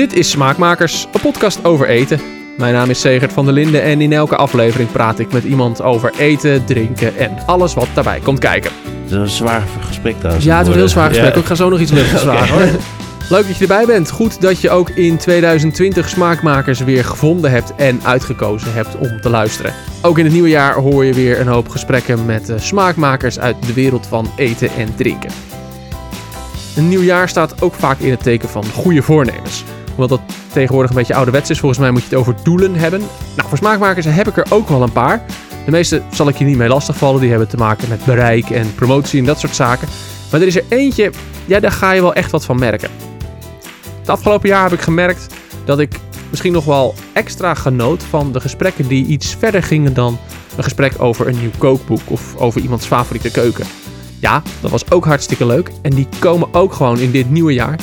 [0.00, 2.20] Dit is Smaakmakers, een podcast over eten.
[2.56, 5.82] Mijn naam is Segert van der Linden en in elke aflevering praat ik met iemand
[5.82, 8.70] over eten, drinken en alles wat daarbij komt kijken.
[9.02, 10.44] Het is een zwaar gesprek trouwens.
[10.44, 11.34] Ja, het is een heel zwaar gesprek.
[11.34, 11.40] Ja.
[11.40, 12.54] Ik ga zo nog iets luchtigs vragen.
[12.54, 12.80] hoor.
[13.28, 14.10] Leuk dat je erbij bent.
[14.10, 19.30] Goed dat je ook in 2020 Smaakmakers weer gevonden hebt en uitgekozen hebt om te
[19.30, 19.74] luisteren.
[20.02, 23.56] Ook in het nieuwe jaar hoor je weer een hoop gesprekken met eh, smaakmakers uit
[23.66, 25.30] de wereld van eten en drinken.
[26.76, 29.64] Een nieuw jaar staat ook vaak in het teken van goede voornemens.
[29.94, 30.20] Hoewel dat
[30.52, 33.00] tegenwoordig een beetje ouderwets is, volgens mij moet je het over doelen hebben.
[33.36, 35.22] Nou, voor smaakmakers heb ik er ook wel een paar.
[35.64, 37.20] De meeste zal ik je niet mee lastigvallen.
[37.20, 39.88] Die hebben te maken met bereik en promotie en dat soort zaken.
[40.30, 41.12] Maar er is er eentje,
[41.46, 42.90] ja, daar ga je wel echt wat van merken.
[44.00, 45.34] Het afgelopen jaar heb ik gemerkt
[45.64, 45.92] dat ik
[46.30, 50.18] misschien nog wel extra genoot van de gesprekken die iets verder gingen dan
[50.56, 53.66] een gesprek over een nieuw kookboek of over iemands favoriete keuken.
[54.18, 57.78] Ja, dat was ook hartstikke leuk en die komen ook gewoon in dit nieuwe jaar.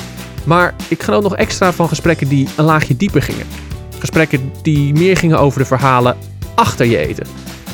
[0.47, 3.45] Maar ik genoot nog extra van gesprekken die een laagje dieper gingen.
[3.99, 6.17] Gesprekken die meer gingen over de verhalen
[6.55, 7.27] achter je eten.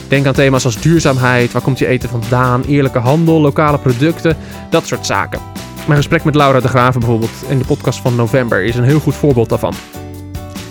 [0.08, 4.38] Denk aan thema's als duurzaamheid, waar komt je eten vandaan, eerlijke handel, lokale producten,
[4.70, 5.40] dat soort zaken.
[5.86, 9.00] Mijn gesprek met Laura de Graven bijvoorbeeld in de podcast van november is een heel
[9.00, 9.74] goed voorbeeld daarvan.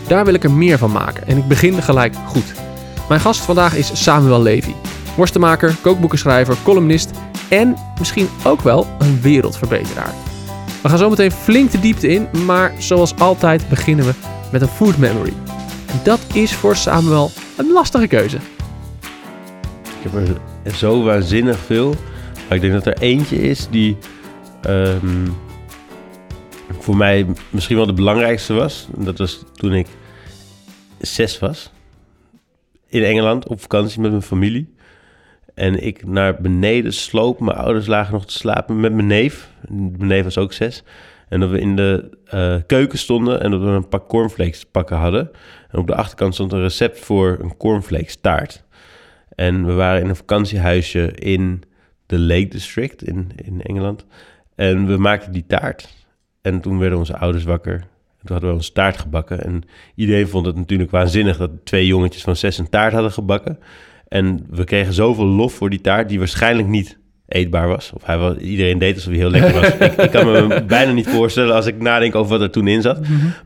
[0.06, 2.52] Daar wil ik er meer van maken en ik begin gelijk goed.
[3.08, 4.74] Mijn gast vandaag is Samuel Levy.
[5.16, 7.10] Worstenmaker, kookboekenschrijver, columnist
[7.48, 10.31] en misschien ook wel een wereldverbeteraar.
[10.82, 14.12] We gaan zo meteen flink de diepte in, maar zoals altijd beginnen we
[14.52, 15.32] met een food memory.
[16.04, 18.36] Dat is voor Samuel een lastige keuze.
[20.02, 21.94] Ik heb er zo waanzinnig veel.
[22.48, 23.96] Maar ik denk dat er eentje is die
[24.62, 25.28] ehm,
[26.78, 28.88] voor mij misschien wel de belangrijkste was.
[28.96, 29.86] Dat was toen ik
[30.98, 31.70] zes was.
[32.88, 34.74] In Engeland op vakantie met mijn familie.
[35.54, 37.40] En ik naar beneden sloop.
[37.40, 39.48] Mijn ouders lagen nog te slapen met mijn neef.
[39.68, 40.82] Mijn neef was ook zes.
[41.28, 44.66] En dat we in de eh, keuken stonden en dat we een pak cornflakes te
[44.66, 45.30] pakken hadden.
[45.70, 48.64] En op de achterkant stond een recept voor een cornflakes taart.
[49.34, 51.62] En we waren in een vakantiehuisje in
[52.06, 54.06] de Lake District in, in Engeland.
[54.54, 55.88] En we maakten die taart.
[56.42, 57.74] En toen werden onze ouders wakker.
[57.74, 59.44] En toen hadden we onze taart gebakken.
[59.44, 59.62] En
[59.94, 63.58] iedereen vond het natuurlijk waanzinnig dat twee jongetjes van zes een taart hadden gebakken.
[64.12, 67.92] En we kregen zoveel lof voor die taart, die waarschijnlijk niet eetbaar was.
[67.94, 69.76] Of hij was, iedereen deed alsof hij heel lekker was.
[69.88, 72.82] ik, ik kan me bijna niet voorstellen als ik nadenk over wat er toen in
[72.82, 72.98] zat.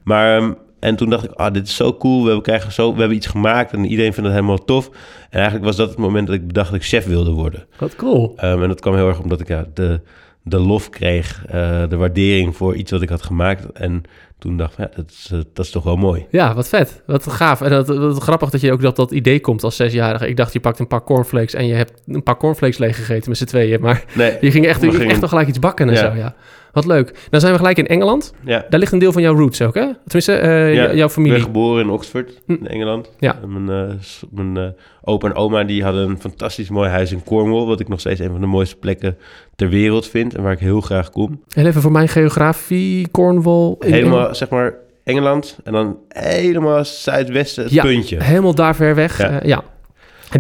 [0.05, 2.19] Maar, ehm, en toen dacht ik, ah, dit is zo cool.
[2.19, 4.91] We hebben, krijgen zo, we hebben iets gemaakt en iedereen vindt het helemaal tof.
[5.31, 7.67] En eigenlijk was dat het moment dat ik bedacht dat ik chef wilde worden.
[7.79, 8.33] Wat cool.
[8.37, 10.01] Ehm, en dat kwam heel erg omdat ik ja, de,
[10.43, 13.73] de lof kreeg, eh, de waardering voor iets wat ik had gemaakt.
[13.73, 14.03] En
[14.39, 16.27] toen dacht ik, ja, dat is, eh, dat is toch wel mooi.
[16.31, 17.03] Ja, wat vet.
[17.07, 17.61] Wat gaaf.
[17.61, 20.29] En dat, dat, grappig dat je ook dat, dat idee komt als zesjarige.
[20.29, 23.39] Ik dacht, je pakt een paar cornflakes en je hebt een paar cornflakes leeggegeten met
[23.39, 23.81] z'n tweeën.
[23.81, 26.01] Maar Nee, je ging echt, je ging echt nog gelijk iets bakken en Ja.
[26.11, 26.35] zo, ja.
[26.77, 27.27] Wat leuk.
[27.31, 28.33] Dan zijn we gelijk in Engeland.
[28.45, 28.65] ja.
[28.69, 29.87] Daar ligt een deel van jouw roots ook, hè?
[30.05, 31.37] Tenminste, eh, Ja, jouw Ik familie.
[31.37, 32.53] ben geboren in Oxford, Hm.
[32.53, 33.11] in Engeland.
[33.19, 33.39] Ja.
[33.43, 34.65] En Mijn, s- mijn eh,
[35.03, 37.65] opa en oma die hadden een fantastisch mooi huis in Cornwall...
[37.67, 39.17] wat ik nog steeds een van de mooiste plekken
[39.55, 40.35] ter wereld vind...
[40.35, 41.43] en waar ik heel graag kom.
[41.49, 43.75] Heel even voor mijn geografie, Cornwall.
[43.81, 45.59] in- Helemaal, zeg maar, Engeland...
[45.65, 48.23] en dan helemaal zuidwesten, het Ja, puntje.
[48.23, 49.19] Helemaal daar ver weg.
[49.19, 49.31] Ja.
[49.33, 49.41] Ja.
[49.43, 49.63] ja.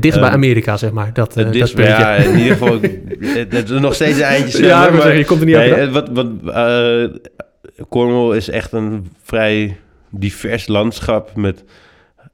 [0.01, 1.13] Dicht bij Ehm, Amerika, zeg maar.
[1.13, 1.83] Dat, eh, dat puntje.
[1.83, 2.79] ja, in ieder geval...
[3.51, 5.93] het, nog steeds een eindje Ja, maar maar- zeggen, je komt er niet Nee, eh,
[5.93, 7.05] wat, wat, eh,
[7.89, 9.77] Cornwall is echt een vrij
[10.11, 11.65] divers landschap met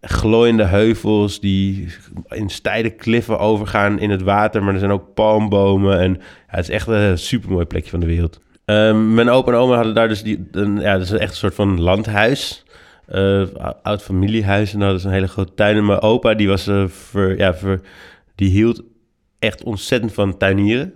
[0.01, 1.89] glooiende heuvels die
[2.28, 4.62] in steile kliffen overgaan in het water.
[4.62, 8.06] Maar er zijn ook palmbomen en ja, het is echt een supermooi plekje van de
[8.06, 8.41] wereld.
[8.65, 11.37] Ehm, mijn opa en oma hadden daar dus die, een, ja, dat is echt een
[11.37, 12.65] soort van landhuis.
[13.12, 13.43] Eh,
[13.83, 15.77] oud familiehuis en hadden ze een hele grote tuin.
[15.77, 17.81] En mijn opa die was eh, ver, ja, ver,
[18.34, 18.83] die hield
[19.39, 20.95] echt ontzettend van tuinieren.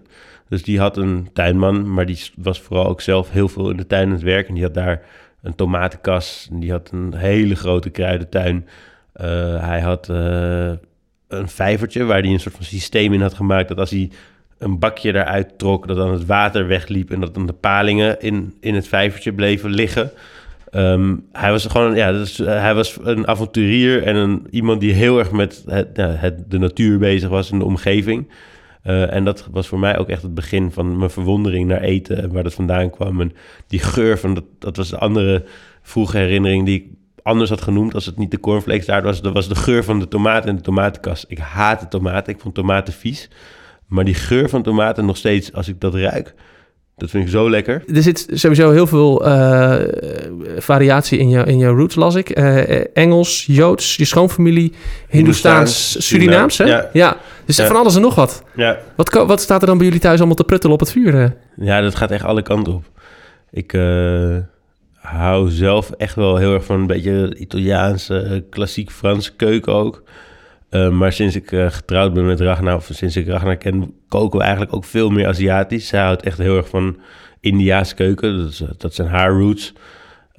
[0.48, 3.86] Dus die had een tuinman, maar die was vooral ook zelf heel veel in de
[3.86, 4.48] tuin aan het werk.
[4.48, 5.02] En die had daar
[5.42, 6.48] een tomatenkas.
[6.50, 8.66] En die had een hele grote kruidentuin.
[9.12, 9.26] Eh,
[9.66, 10.08] hij had
[11.28, 13.68] een vijvertje waar hij een soort van systeem in had gemaakt.
[13.68, 14.10] Dat als hij
[14.58, 17.10] een bakje eruit trok, dat dan het water wegliep.
[17.10, 20.10] En dat dan de palingen in, in het vijvertje bleven liggen.
[20.76, 25.18] Ehm, hij was gewoon, ja, eh, hij was een avonturier en een, iemand die heel
[25.18, 25.64] erg met
[26.48, 28.30] de natuur bezig was en de omgeving.
[28.82, 32.22] Eh, en dat was voor mij ook echt het begin van mijn verwondering naar eten
[32.22, 33.32] en waar dat vandaan kwam.
[33.66, 35.44] Die geur van, dat, dat was de andere
[35.82, 36.86] vroege herinnering die ik
[37.22, 39.22] anders had genoemd als het niet de cornflakes was.
[39.22, 41.24] Dat was de geur van de tomaten en de tomatenkast.
[41.28, 43.30] Ik haatte tomaten, ik vond tomaten vies.
[43.86, 46.34] Maar die geur van tomaten nog steeds, als ik dat ruik,
[46.96, 47.82] dat vind ik zo lekker.
[47.94, 49.74] Er zit sowieso heel veel eh,
[50.58, 52.30] variatie in, jou, in jouw roots, las ik.
[52.30, 54.72] Eh, Engels, Joods, je schoonfamilie,
[55.08, 56.64] Hindoestaans, Surinaams, hè?
[56.64, 56.90] Ja.
[56.92, 57.16] Ja.
[57.44, 57.66] Dus Ja.
[57.66, 58.42] van alles en nog wat.
[58.54, 59.12] Ja, wat.
[59.26, 61.20] Wat staat er dan bij jullie thuis allemaal te pruttelen op het vuur?
[61.22, 61.30] eh?
[61.56, 62.84] Ja, dat gaat echt alle kanten op.
[63.50, 64.36] Ik eh,
[64.94, 70.02] hou zelf echt wel heel erg van een beetje Italiaanse, eh, klassiek Franse keuken ook.
[70.70, 74.38] Uh, maar sinds ik uh, getrouwd ben met Ragnar, of sinds ik Ragnar ken, koken
[74.38, 75.88] we eigenlijk ook veel meer Aziatisch.
[75.88, 76.96] Zij houdt echt heel erg van
[77.40, 79.72] Indiaanse keuken, dat, is, dat zijn haar roots.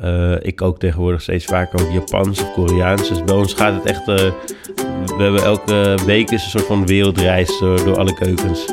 [0.02, 3.10] Uh, ik kook tegenwoordig steeds vaker ook Japans of Koreaans.
[3.10, 4.06] Dus bij ons gaat het echt...
[4.06, 4.34] we
[5.18, 8.66] hebben elke week een soort van wereldreis door alle keukens.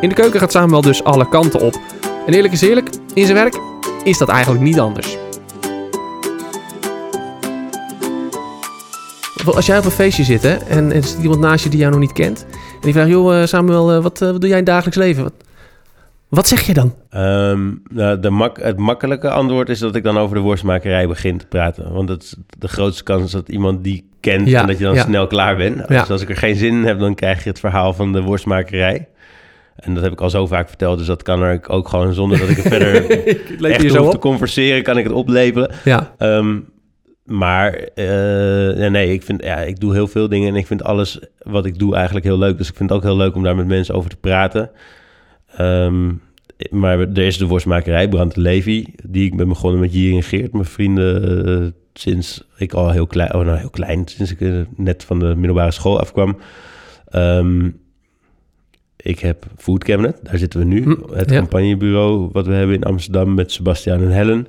[0.00, 1.74] In de keuken gaat Samuel dus alle kanten op.
[2.26, 3.56] En eerlijk is eerlijk, in zijn werk
[4.04, 5.16] is dat eigenlijk niet anders.
[9.44, 11.90] Als jij op een feestje zit hè, en er zit iemand naast je die jou
[11.90, 12.46] nog niet kent...
[12.50, 15.22] en die vraagt, joh eh, Samuel, eh, wat, wat doe jij in het dagelijks leven?
[15.22, 15.32] Wat,
[16.28, 16.94] wat zeg je dan?
[17.14, 21.38] Um, nou, de mak het makkelijke antwoord is dat ik dan over de worstmakerij begin
[21.38, 21.92] te praten.
[21.92, 24.96] Want dat is de grootste kans dat iemand die kent ja, en dat je dan
[24.96, 25.88] snel klaar bent.
[25.88, 28.22] Dus als ik er geen zin in heb, dan krijg je het verhaal van de
[28.22, 29.08] worstmakerij.
[29.76, 32.38] En dat heb ik al zo vaak verteld, dus dat kan er ook gewoon zonder
[32.38, 33.10] dat ik er verder
[33.70, 35.70] echt hoef te converseren, kan ik het oplepelen.
[35.84, 36.14] Ja.
[36.18, 36.71] Um,
[37.24, 41.20] maar uh, nee, ik, vind, ja, ik doe heel veel dingen en ik vind alles
[41.38, 42.58] wat ik doe eigenlijk heel leuk.
[42.58, 44.70] Dus ik vind het ook heel leuk om daar met mensen over te praten.
[45.60, 46.20] Um,
[46.70, 50.52] maar er is de worstmakerij, Brand Levi, die ik ben begonnen met Jiri en Geert,
[50.52, 54.60] mijn vrienden, uh, sinds ik al heel klein, oh nou heel klein, sinds ik uh,
[54.76, 56.38] net van de middelbare school afkwam.
[57.14, 57.80] Um,
[58.96, 60.82] ik heb Food Cabinet, daar zitten we nu.
[60.82, 64.46] Hm, het campagnebureau wat we hebben in Amsterdam met Sebastian en Helen.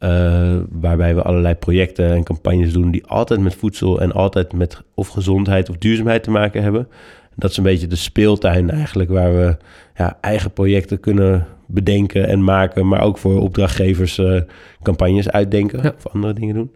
[0.00, 4.82] Uh, waarbij we allerlei projecten en campagnes doen die altijd met voedsel en altijd met
[4.94, 6.88] of gezondheid of duurzaamheid te maken hebben.
[7.34, 9.56] Dat is een beetje de speeltuin eigenlijk waar we
[9.96, 14.40] ja, eigen projecten kunnen bedenken en maken, maar ook voor opdrachtgevers uh,
[14.82, 16.70] campagnes uitdenken of andere dingen doen.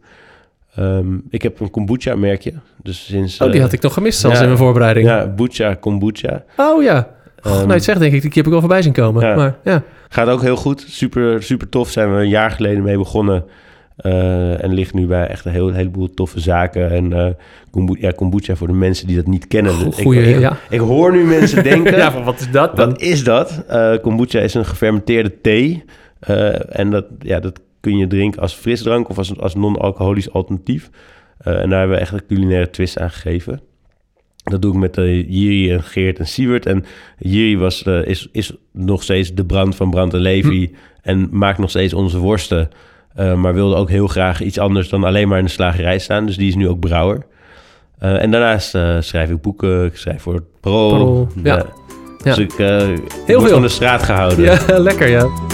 [0.78, 2.52] Um, ik heb een kombucha-merkje.
[2.82, 5.06] Dus sinds, oh, die had ik nog gemist zelfs in mijn voorbereiding.
[5.06, 6.44] Ja, Bucha Kombucha.
[6.56, 7.08] Oh ja.
[7.46, 9.26] Um, nou, het zegt denk ik, die heb ik wel voorbij zien komen.
[9.26, 9.34] Ja.
[9.34, 9.82] Maar, ja.
[10.08, 10.84] Gaat ook heel goed.
[10.88, 11.90] Super, super tof.
[11.90, 13.44] Zijn we een jaar geleden mee begonnen.
[13.98, 16.90] Uh, en ligt nu bij echt een, heel, heleboel toffe zaken.
[16.90, 17.26] En uh,
[17.70, 19.92] kombucha, ja, kombucha voor de mensen die dat niet kennen.
[19.92, 20.56] Goeie, ik, ja.
[20.70, 21.96] ik, hoor nu mensen denken...
[21.96, 22.88] ja, wat is dat dan?
[22.88, 23.64] Wat is dat?
[23.70, 25.84] Uh, kombucha is een gefermenteerde thee.
[26.68, 30.90] en dat, ja, dat kun je drinken als frisdrank of als, als non-alcoholisch alternatief.
[31.38, 33.60] En daar hebben we echt een culinaire twist aan gegeven.
[34.42, 36.66] Dat doe ik met uh, Jiri en Geert en Siewert.
[36.66, 36.84] En
[37.18, 40.66] Jiri was, uh, is, is nog steeds de brand van Brand en Levi.
[40.66, 40.74] Hm.
[41.02, 42.68] En maakt nog steeds onze worsten.
[43.14, 46.26] maar wilde ook heel graag iets anders dan alleen maar in de slagerij staan.
[46.26, 47.26] Dus die is nu ook brouwer.
[47.98, 49.84] en daarnaast schrijf ik boeken.
[49.84, 50.88] Ik schrijf voor het Pro.
[50.88, 51.56] Pro ja.
[51.56, 51.64] ja.
[52.34, 52.52] Dus ik,
[53.26, 54.44] heel veel van de straat gehouden.
[54.44, 55.51] Ja, lekker ja.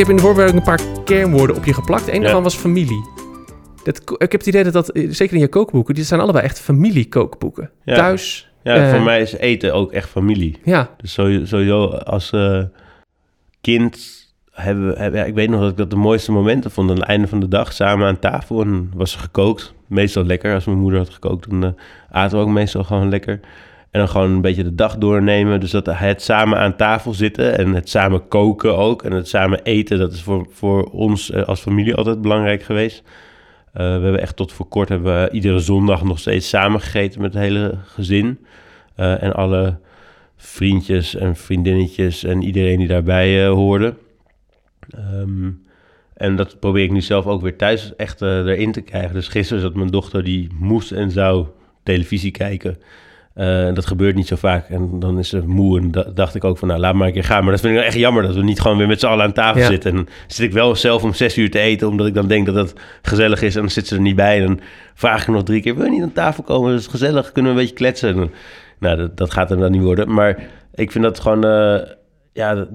[0.00, 2.08] Heb in de voorbereiding een paar kernwoorden op je geplakt.
[2.08, 3.08] Eén daarvan was familie.
[3.84, 6.44] Dat, ik heb het idee dat dat, eh, zeker in je kookboeken, die zijn allebei
[6.44, 7.70] echt familiekookboeken.
[7.84, 7.94] Ja.
[7.94, 8.50] Thuis.
[8.62, 10.58] Ja, uh, voor mij is eten ook echt familie.
[10.64, 10.90] Ja.
[10.96, 12.62] Dus sowieso als uh,
[13.60, 16.90] kind hebben we, hebben, ja, ik weet nog dat ik dat de mooiste momenten vond.
[16.90, 19.74] Aan het einde van de dag samen aan tafel en was gekookt.
[19.86, 20.54] Meestal lekker.
[20.54, 21.70] Als mijn moeder had gekookt, dan uh,
[22.10, 23.40] aten we ook meestal gewoon lekker.
[23.90, 25.60] En dan gewoon een beetje de dag doornemen.
[25.60, 29.02] Dus dat het samen aan tafel zitten en het samen koken ook.
[29.02, 33.02] En het samen eten, dat is voor, voor ons eh, als familie altijd belangrijk geweest.
[33.02, 37.20] Uh, we hebben echt tot voor kort hebben we iedere zondag nog steeds samen gegeten
[37.20, 38.38] met het hele gezin.
[38.96, 39.78] Uh, en alle
[40.36, 43.94] vriendjes en vriendinnetjes en iedereen die daarbij uh, hoorde.
[45.14, 45.62] Um,
[46.14, 49.14] en dat probeer ik nu zelf ook weer thuis echt erin te krijgen.
[49.14, 51.46] Dus gisteren zat mijn dochter, die moest en zou
[51.82, 52.78] televisie kijken.
[53.36, 54.68] Uh, dat gebeurt niet zo vaak.
[54.68, 55.78] En dan is ze moe.
[55.78, 57.42] En da dacht ik ook van, nou, laat maar een keer gaan.
[57.42, 59.24] Maar dat vind ik nou echt jammer dat we niet gewoon weer met z'n allen
[59.24, 59.90] aan tafel zitten.
[59.90, 62.46] En dan zit ik wel zelf om zes uur te eten, omdat ik dan denk
[62.46, 63.54] dat het gezellig is.
[63.54, 64.40] En dan zit ze er niet bij.
[64.40, 64.60] En dan
[64.94, 66.70] vraag ik nog drie keer, wil je niet aan tafel komen?
[66.70, 68.16] Dat is gezellig, kunnen we een beetje kletsen?
[68.16, 68.30] En,
[68.78, 70.12] nou, dat, dat, gaat er dan niet worden.
[70.12, 70.42] Maar
[70.74, 71.80] ik vind dat gewoon, uh,
[72.32, 72.66] ja,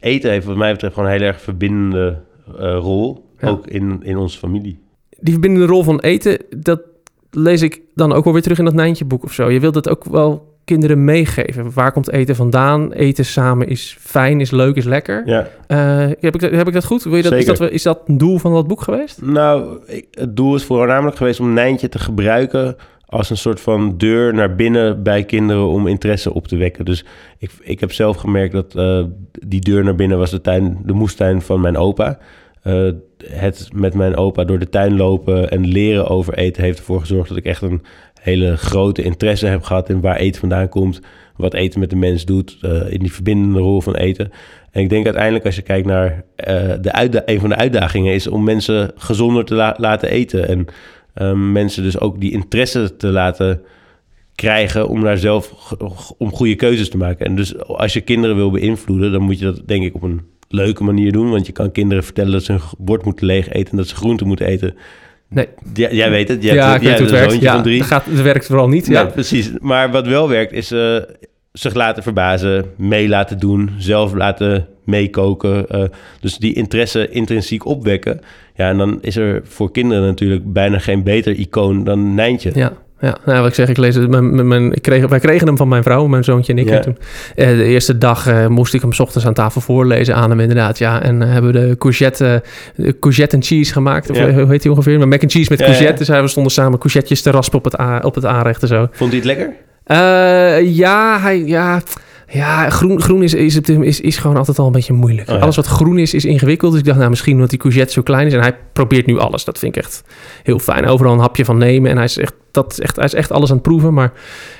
[0.00, 3.32] eten heeft wat mij betreft gewoon een heel erg verbindende uh, rol.
[3.38, 3.48] Ja.
[3.48, 4.78] Ook in, in onze familie.
[5.20, 6.80] Die verbindende rol van eten, dat
[7.34, 9.50] lees ik dan ook wel weer terug in dat Nijntje boek of zo.
[9.50, 11.72] Je wilt het ook wel kinderen meegeven.
[11.74, 12.92] Waar komt eten vandaan?
[12.92, 15.22] Eten samen is fijn, is leuk, is lekker.
[15.26, 15.48] Ja.
[15.68, 17.02] Uh, heb, ik, heb ik dat goed?
[17.02, 19.22] Wil je dat, is, dat, is dat een doel van dat boek geweest?
[19.22, 19.78] Nou,
[20.10, 22.76] het doel is voornamelijk geweest om Nijntje te gebruiken
[23.06, 26.84] als een soort van deur naar binnen bij kinderen om interesse op te wekken.
[26.84, 27.04] Dus
[27.38, 29.04] ik, ik heb zelf gemerkt dat uh,
[29.46, 32.18] die deur naar binnen was de, tuin, de moestuin van mijn opa.
[32.64, 32.90] Uh,
[33.24, 37.28] het met mijn opa door de tuin lopen en leren over eten heeft ervoor gezorgd
[37.28, 37.82] dat ik echt een
[38.20, 41.00] hele grote interesse heb gehad in waar eten vandaan komt,
[41.36, 44.30] wat eten met de mens doet, eh, in die verbindende rol van eten.
[44.70, 48.26] En ik denk uiteindelijk als je kijkt naar uh, de een van de uitdagingen is
[48.26, 50.66] om mensen gezonder te laten eten en
[51.14, 53.62] um, mensen dus ook die interesse te laten
[54.34, 55.74] krijgen om daar zelf
[56.18, 57.26] om goede keuzes te maken.
[57.26, 60.20] En dus als je kinderen wil beïnvloeden, dan moet je dat denk ik op een
[60.48, 61.30] leuke manier doen.
[61.30, 63.94] Want je kan kinderen vertellen dat ze een bord moeten leeg eten en dat ze
[63.94, 64.74] groenten moeten eten.
[65.28, 65.48] Nee.
[65.74, 66.42] Ja, jij weet het.
[66.42, 67.40] Jij ja, hebt, ik weet het werkt.
[67.40, 67.62] Ja.
[67.62, 68.86] Het, gaat, het werkt vooral niet.
[68.86, 69.50] Ja, precies.
[69.60, 70.96] Maar wat wel werkt is uh,
[71.52, 75.66] zich laten verbazen, mee laten doen, zelf laten meekoken.
[75.70, 75.84] Uh,
[76.20, 78.20] dus die interesse intrinsiek opwekken.
[78.54, 82.50] Ja, en dan is er voor kinderen natuurlijk bijna geen beter icoon dan Nijntje.
[82.54, 84.08] Ja, ja, nou, wat ik zeg, ik lees het.
[84.08, 86.70] Mijn, mijn, ik kreeg, wij kregen hem van mijn vrouw, mijn zoontje en ik.
[86.70, 86.96] En toen,
[87.36, 90.40] uh, de eerste dag uh, moest ik hem s ochtends aan tafel voorlezen aan hem,
[90.40, 90.78] inderdaad.
[90.78, 92.42] Ja, en uh, hebben we de courgette,
[93.00, 94.10] courgette en cheese gemaakt.
[94.10, 94.98] Of, hoe heet hij ongeveer?
[94.98, 96.04] Maar mac and cheese met courgette.
[96.04, 98.88] Dus we stonden samen courgettejes te raspen op het, op het aanrecht en zo.
[98.90, 99.52] Vond hij het lekker?
[100.74, 101.82] ja, hij, ja,
[102.34, 105.28] ja, groen, groen is, is, het, is, is gewoon altijd al een beetje moeilijk.
[105.28, 106.70] Oh alles wat groen is, is ingewikkeld.
[106.70, 108.32] Dus ik dacht, nou, misschien omdat die courgette zo klein is.
[108.32, 109.44] En hij probeert nu alles.
[109.44, 110.04] Dat vind ik echt
[110.42, 110.86] heel fijn.
[110.86, 111.90] Overal een hapje van nemen.
[111.90, 113.94] En hij is echt, dat is echt, hij is echt alles aan het proeven.
[113.94, 114.12] Maar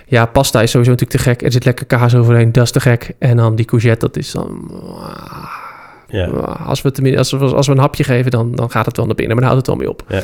[0.07, 1.43] ja, pasta is sowieso natuurlijk te gek.
[1.43, 2.53] Er zit lekker kaas overheen.
[2.53, 3.11] Dat is te gek.
[3.19, 4.71] En dan die courgette, dat is dan...
[6.15, 6.27] Ja.
[6.67, 9.15] Als, we als, we, als we een hapje geven, dan, dan gaat het wel naar
[9.15, 9.37] binnen.
[9.37, 10.05] Maar dan houdt het wel mee op.
[10.09, 10.23] Ja.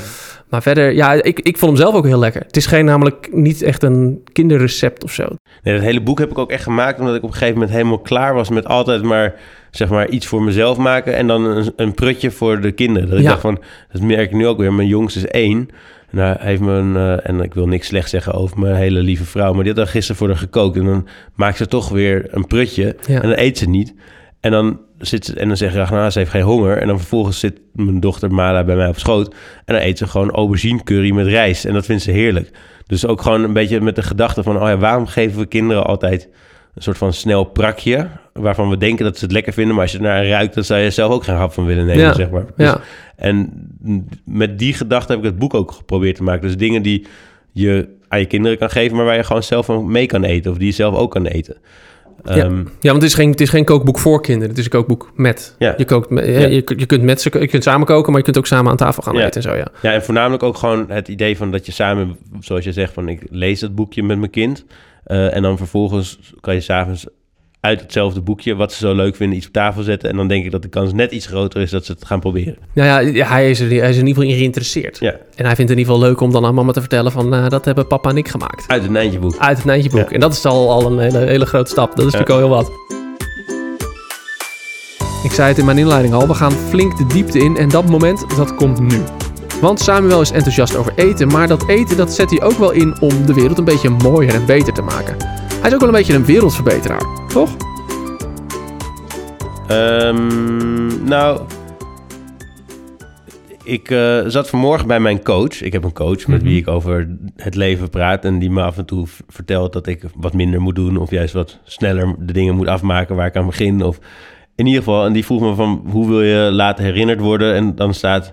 [0.49, 2.43] Maar verder, ja, ik, ik vond hem zelf ook heel lekker.
[2.43, 5.29] Het is geen namelijk niet echt een kinderrecept of zo.
[5.63, 7.73] Nee, dat hele boek heb ik ook echt gemaakt omdat ik op een gegeven moment
[7.73, 9.35] helemaal klaar was met altijd maar
[9.71, 13.09] zeg maar iets voor mezelf maken en dan een, een prutje voor de kinderen.
[13.09, 13.61] Dat ik dacht van,
[13.93, 14.73] dat merk ik nu ook weer.
[14.73, 15.69] Mijn jongste is één.
[16.11, 19.01] En hij heeft me een, uh, en ik wil niks slecht zeggen over mijn hele
[19.01, 21.89] lieve vrouw, maar die had dan gisteren voor haar gekookt en dan maakt ze toch
[21.89, 23.95] weer een prutje en dan eet ze niet.
[24.41, 26.77] En dan zit en dan zeg je, nou, ze heeft geen honger.
[26.77, 29.35] En dan vervolgens zit mijn dochter Mala bij mij op schoot.
[29.65, 31.65] En dan eet ze gewoon aubergine curry met rijst.
[31.65, 32.51] En dat vindt ze heerlijk.
[32.87, 35.85] Dus ook gewoon een beetje met de gedachte van, oh ja, waarom geven we kinderen
[35.85, 36.29] altijd
[36.75, 39.93] een soort van snel prakje, waarvan we denken dat ze het lekker vinden, maar als
[39.93, 42.45] je naar ruikt, dan zou je zelf ook geen hap van willen nemen, zeg maar.
[42.57, 42.81] Dus, ja.
[43.17, 43.69] En
[44.25, 46.43] met die gedachte heb ik het boek ook geprobeerd te maken.
[46.43, 47.07] Dus dingen die
[47.53, 50.51] je aan je kinderen kan geven, maar waar je gewoon zelf van mee kan eten,
[50.51, 51.57] of die je zelf ook kan eten.
[52.25, 52.35] Ja.
[52.35, 54.49] Ehm, ja, want het is, geen, het is geen kookboek voor kinderen.
[54.49, 55.55] Het is een kookboek met.
[55.59, 55.75] Ja.
[55.77, 56.23] Je, kookt, ja.
[56.23, 58.77] je, je, kunt met ze, je kunt samen koken, maar je kunt ook samen aan
[58.77, 59.69] tafel gaan eten en zo, ja.
[59.83, 63.09] Ja, en voornamelijk ook gewoon het idee van dat je samen, zoals je zegt, van
[63.09, 64.65] ik lees het boekje met mijn kind.
[65.07, 67.07] Uh, en dan vervolgens kan je s'avonds
[67.61, 70.11] uit hetzelfde boekje, wat ze zo leuk vinden, iets op tafel zetten.
[70.11, 72.21] En dan denk ik dat de kans net iets groter is dat ze het gaan
[72.21, 72.57] proberen.
[72.73, 74.99] Nou ja, hij is er, hij is in ieder geval in geïnteresseerd.
[75.01, 75.11] Ja.
[75.11, 77.35] En hij vindt het in ieder geval leuk om dan aan mama te vertellen van,
[77.35, 78.65] uh, dat hebben papa en ik gemaakt.
[78.69, 79.37] Uit het Nijntjeboek.
[79.39, 80.09] Uit het Nijntjeboek.
[80.09, 80.15] Ja.
[80.15, 81.97] En dat is al, al een hele, hele grote stap.
[81.97, 82.71] Dat is natuurlijk al heel wat.
[85.25, 87.89] Ik zei het in mijn inleiding al, we gaan flink de diepte in en dat
[87.89, 89.03] moment, dat komt nu.
[89.61, 93.01] Want Samuel is enthousiast over eten, maar dat eten dat zet hij ook wel in
[93.01, 95.17] om de wereld een beetje mooier en beter te maken.
[95.61, 97.57] Hij is ook wel een beetje een wereldverbeteraar, toch?
[99.71, 101.41] Um, nou,
[103.65, 105.63] ik uh, zat vanmorgen bij mijn coach.
[105.63, 106.61] Ik heb een coach met wie mhm.
[106.61, 108.25] ik over het leven praat.
[108.25, 110.97] En die me af en toe vertelt dat ik wat minder moet doen.
[110.97, 113.83] Of juist wat sneller de dingen moet afmaken waar ik aan begin.
[113.83, 113.99] Of
[114.55, 115.05] in ieder geval.
[115.07, 117.55] En die vroeg me van hoe wil je laten herinnerd worden?
[117.55, 118.33] En dan staat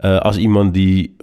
[0.00, 1.16] uh, als iemand die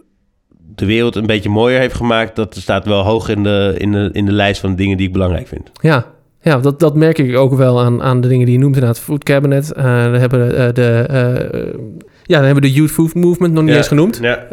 [0.75, 2.35] de wereld een beetje mooier heeft gemaakt.
[2.35, 5.13] Dat staat wel hoog in de, in de, in de lijst van dingen die ik
[5.13, 5.71] belangrijk vind.
[5.81, 6.05] Ja,
[6.41, 8.99] ja, dat, dat merk ik ook wel aan, aan de dingen die je noemt inderdaad.
[8.99, 9.73] Food Cabinet.
[9.77, 11.07] Uh, we hebben uh, de...
[11.11, 11.81] Uh,
[12.23, 14.19] ja, dan hebben we de Youth Food Movement nog niet eens genoemd.
[14.21, 14.47] Ja.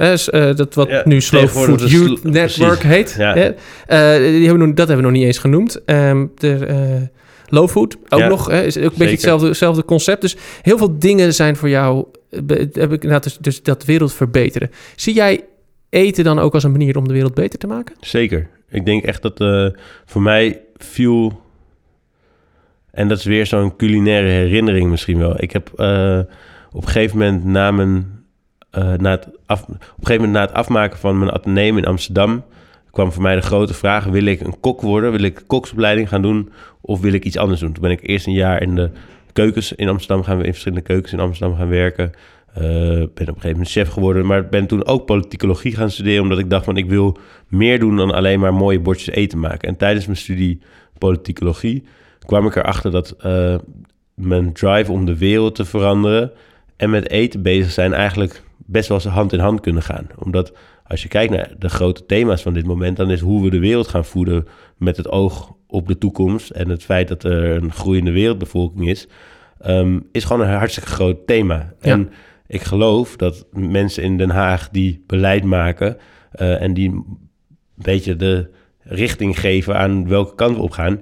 [0.53, 3.15] Dat wat nu Slow Food Youth Network heet.
[3.19, 3.33] Ja.
[3.35, 3.43] die
[3.89, 5.81] hebben we nog, dat hebben we nog niet eens genoemd.
[5.87, 7.09] Um, de,
[7.49, 8.51] low Food ook nog.
[8.51, 10.21] is ook een beetje hetzelfde, hetzelfde concept.
[10.21, 12.05] Dus heel veel dingen zijn voor jou...
[12.73, 14.71] Heb ik, nou, dus, dus dat wereld verbeteren.
[14.97, 15.41] Zie jij
[15.89, 17.97] eten dan ook als een manier om de wereld beter te maken?
[18.01, 18.49] Zeker.
[18.69, 19.73] Ik denk echt dat
[20.05, 21.47] voor mij veel
[22.99, 25.43] en dat is weer zo'n culinaire herinnering misschien wel.
[25.43, 26.19] Ik heb uh,
[26.73, 28.17] op een gegeven moment na mijn...
[28.79, 32.45] Uh, na het op een gegeven moment na het afmaken van mijn ateneum in Amsterdam...
[32.91, 34.05] kwam voor mij de grote vraag...
[34.05, 35.11] wil ik een kok worden?
[35.11, 36.53] Wil ik koksopleiding gaan doen?
[36.81, 37.73] Of wil ik iets anders doen?
[37.73, 38.91] Toen ben ik eerst een jaar in de
[39.33, 40.45] keukens in Amsterdam gaan...
[40.45, 42.13] in verschillende keukens in Amsterdam gaan werken...
[42.61, 46.23] Uh, ben op een gegeven moment chef geworden, maar ben toen ook politicologie gaan studeren,
[46.23, 47.17] omdat ik dacht van ik wil
[47.49, 49.69] meer doen dan alleen maar mooie bordjes eten maken.
[49.69, 50.61] En tijdens mijn studie
[50.99, 51.85] politicologie
[52.19, 53.57] kwam ik erachter dat uh,
[54.15, 56.33] mijn drive om de wereld te veranderen
[56.77, 60.07] en met eten bezig zijn eigenlijk best wel hand in hand kunnen gaan.
[60.19, 60.53] Omdat
[60.87, 63.59] als je kijkt naar de grote thema's van dit moment, dan is hoe we de
[63.59, 64.47] wereld gaan voeden
[64.77, 69.09] met het oog op de toekomst en het feit dat er een groeiende wereldbevolking is,
[69.67, 71.73] um, is gewoon een hartstikke groot thema.
[71.81, 72.11] En
[72.49, 75.97] ik geloof dat mensen in Den Haag die beleid maken
[76.41, 77.05] uh, en die een
[77.75, 78.51] beetje de
[78.81, 81.01] richting geven aan welke kant we op gaan,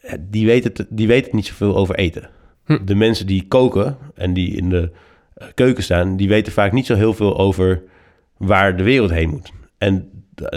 [0.00, 2.30] eh, die weten, het, die weten niet zoveel over eten.
[2.64, 2.84] Hm.
[2.84, 4.90] De mensen die koken en die in de
[5.34, 7.82] eh, keuken staan, die weten vaak niet zo heel veel over
[8.36, 9.52] waar de wereld heen moet.
[9.78, 10.10] En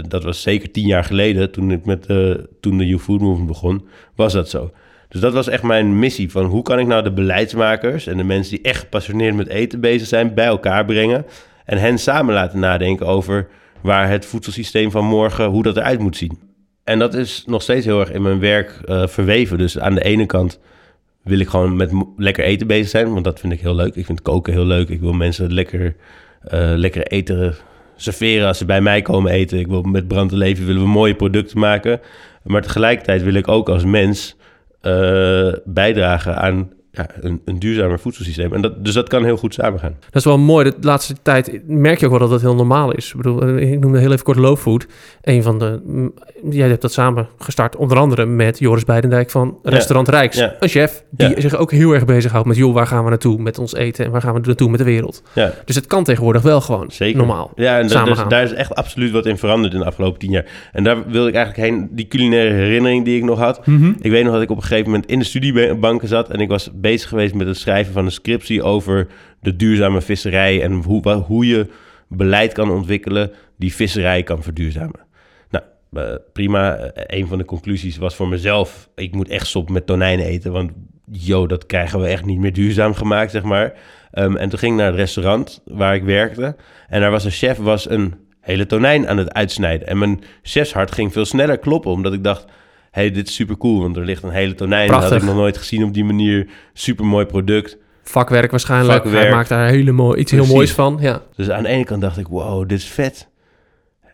[0.07, 3.47] dat was zeker tien jaar geleden, toen ik met de, toen de Youth Food Movement
[3.47, 4.71] begon, was dat zo.
[5.09, 8.24] Dus dat was echt mijn missie van hoe kan ik nou de beleidsmakers en de
[8.24, 11.25] mensen die echt gepassioneerd met eten bezig zijn bij elkaar brengen
[11.65, 13.47] en hen samen laten nadenken over
[13.81, 16.39] waar het voedselsysteem van morgen, hoe dat eruit moet zien.
[16.83, 19.57] En dat is nog steeds heel erg in mijn werk eh, verweven.
[19.57, 20.59] Dus aan de ene kant
[21.24, 23.95] wil ik gewoon met lekker eten bezig zijn, want dat vind ik heel leuk.
[23.95, 24.89] Ik vind koken heel leuk.
[24.89, 25.95] Ik wil mensen lekker,
[26.41, 27.55] eh, lekker eten
[27.95, 29.59] serveren als ze bij mij komen eten.
[29.59, 32.00] Ik wil met Brand en Leven willen we mooie producten maken.
[32.43, 34.34] Maar tegelijkertijd wil ik ook als mens
[35.65, 38.53] bijdragen aan ja, een, een duurzamer voedselsysteem.
[38.53, 39.95] En dat, dus dat kan heel goed samengaan.
[39.99, 40.69] Dat is wel mooi.
[40.69, 43.09] De laatste tijd merk je ook wel dat dat heel normaal is.
[43.09, 44.85] Ik bedoel, eh, ik noemde heel even kort Low Food.
[45.21, 45.81] Een van de...
[45.85, 46.13] mm,
[46.49, 47.75] Jij hebt dat samen gestart.
[47.75, 50.37] Onder andere met Joris Beidendijk van Restaurant Rijks.
[50.37, 50.55] ja.
[50.59, 51.39] Een chef die Ja.
[51.41, 52.57] zich ook heel erg bezighoudt met...
[52.57, 54.85] joh, waar gaan we naartoe met ons eten en waar gaan we naartoe met de
[54.85, 55.23] wereld?
[55.65, 57.17] Dus het kan tegenwoordig wel gewoon Zeker.
[57.17, 57.51] normaal.
[57.55, 60.45] Ja, en dus daar is echt absoluut wat in veranderd in de afgelopen tien jaar.
[60.71, 63.65] En daar wil ik eigenlijk heen, die culinaire herinnering die ik nog had.
[63.67, 63.91] Mhm.
[64.01, 66.49] Ik weet nog dat ik op een gegeven moment in de studiebanken zat en ik
[66.49, 69.07] was bezig geweest met het schrijven van een scriptie over
[69.41, 71.67] de duurzame visserij en hoe, hoe je
[72.07, 74.99] beleid kan ontwikkelen die visserij kan verduurzamen.
[75.49, 75.63] Nou,
[75.93, 76.75] eh, prima.
[76.75, 80.51] Eh, een van de conclusies was voor mezelf, ik moet echt stoppen met tonijn eten,
[80.51, 80.71] want
[81.11, 83.73] yo, dat krijgen we echt niet meer duurzaam gemaakt, zeg maar.
[84.11, 86.55] Ehm, en toen ging ik naar het restaurant waar ik werkte
[86.87, 89.87] en daar was een chef, was een hele tonijn aan het uitsnijden.
[89.87, 92.45] En mijn chefshart ging veel sneller kloppen, omdat ik dacht,
[92.95, 94.87] hey, dit is super cool, want er ligt een hele tonijn.
[94.87, 95.21] Dat had Prachtig.
[95.21, 96.47] ik nog nooit gezien op die manier.
[96.73, 97.77] Super mooi product.
[98.03, 99.03] Vakwerk waarschijnlijk.
[99.03, 99.23] Vakwerk.
[99.23, 100.47] Hij maakt daar hele mooi, iets Precies.
[100.47, 100.97] heel moois van.
[100.99, 101.21] Ja.
[101.35, 103.27] Dus aan de ene kant dacht ik, wow, dit is vet.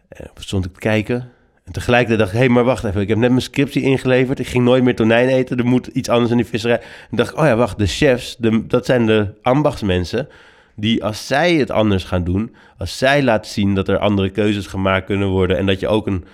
[0.10, 1.30] En stond ik te kijken.
[1.66, 3.02] En tegelijkertijd dacht ik, hé, hey, maar wacht even.
[3.02, 4.40] Ik heb net mijn scriptie ingeleverd.
[4.40, 5.58] Ik ging nooit meer tonijn eten.
[5.58, 6.82] Er moet iets anders in die visserij.
[7.12, 10.28] En dacht ik, oh ja, wacht, de chefs, de, dat zijn de ambachtsmensen.
[10.76, 14.68] Die als zij het anders gaan doen, als zij laten zien dat er andere keuzes
[14.68, 15.58] gemaakt kunnen worden.
[15.58, 16.26] En dat je ook een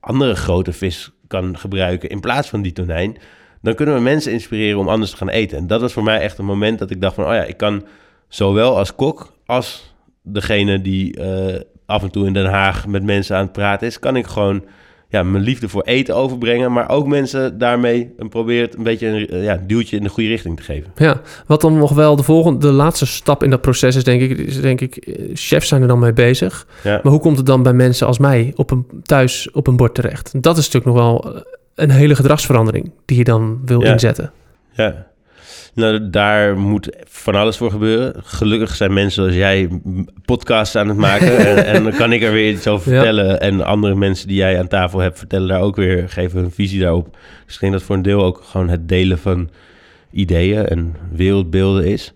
[0.00, 3.16] andere grote vis kan gebruiken in plaats van die tonijn.
[3.62, 5.58] Dan kunnen we mensen inspireren om anders te gaan eten.
[5.58, 7.56] En dat was voor mij echt een moment dat ik dacht van, oh ja, ik
[7.56, 7.84] kan
[8.28, 13.36] zowel als kok als degene die eh, af en toe in Den Haag met mensen
[13.36, 14.64] aan het praten is, kan ik gewoon
[15.10, 19.28] ja, mijn liefde voor eten overbrengen, maar ook mensen daarmee een probeert een beetje een
[19.28, 20.92] eh, ja, duwtje in de goede richting te geven.
[20.96, 24.22] Ja, wat dan nog wel de volgende, de laatste stap in dat proces is, denk
[24.22, 26.66] ik, is denk ik, eh, chefs zijn er dan mee bezig.
[26.84, 29.76] Ja, Maar hoe komt het dan bij mensen als mij op een, thuis op een
[29.76, 30.42] bord terecht?
[30.42, 31.40] Dat is natuurlijk nog wel eh,
[31.74, 33.92] een hele gedragsverandering die je dan wil Ja.
[33.92, 34.32] inzetten.
[34.72, 35.06] ja.
[35.78, 38.14] Nou, daar moet van alles voor gebeuren.
[38.24, 39.68] Gelukkig zijn mensen zoals jij
[40.24, 41.36] podcasts aan het maken.
[41.46, 42.96] en, en dan kan ik er weer iets over Ja.
[42.96, 43.40] vertellen.
[43.40, 46.80] En andere mensen die jij aan tafel hebt, vertellen daar ook weer, geven hun visie
[46.80, 47.16] daarop.
[47.46, 49.48] Dus ik denk dat voor een deel ook gewoon het delen van
[50.10, 52.12] ideeën en wereldbeelden is.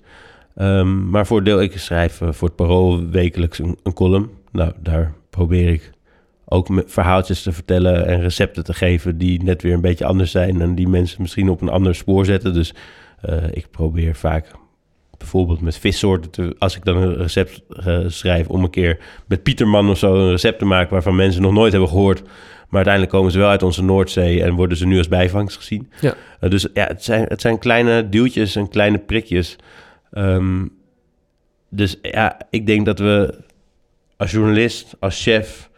[0.57, 4.31] Ehm, maar voor een deel, ik schrijf eh, voor het Parool wekelijks een, een column.
[4.53, 5.90] Nou, daar probeer ik
[6.44, 10.61] ook verhaaltjes te vertellen en recepten te geven die net weer een beetje anders zijn
[10.61, 12.55] en die mensen misschien op een ander spoor zetten.
[12.55, 12.75] Dus
[13.22, 14.46] eh, ik probeer vaak
[15.18, 19.42] bijvoorbeeld met vissoorten, te, als ik dan een recept eh, schrijf, om een keer met
[19.42, 22.22] Pieterman of zo een recept te maken waarvan mensen nog nooit hebben gehoord.
[22.68, 25.90] Maar uiteindelijk komen ze wel uit onze Noordzee en worden ze nu als bijvangst gezien.
[26.00, 26.14] Ja.
[26.40, 29.56] Eh, dus ja, het zijn, het zijn kleine duwtjes en kleine prikjes.
[30.11, 30.66] Ehm,
[31.68, 33.35] dus ja, ik denk dat we
[34.16, 35.70] als journalist, als chef,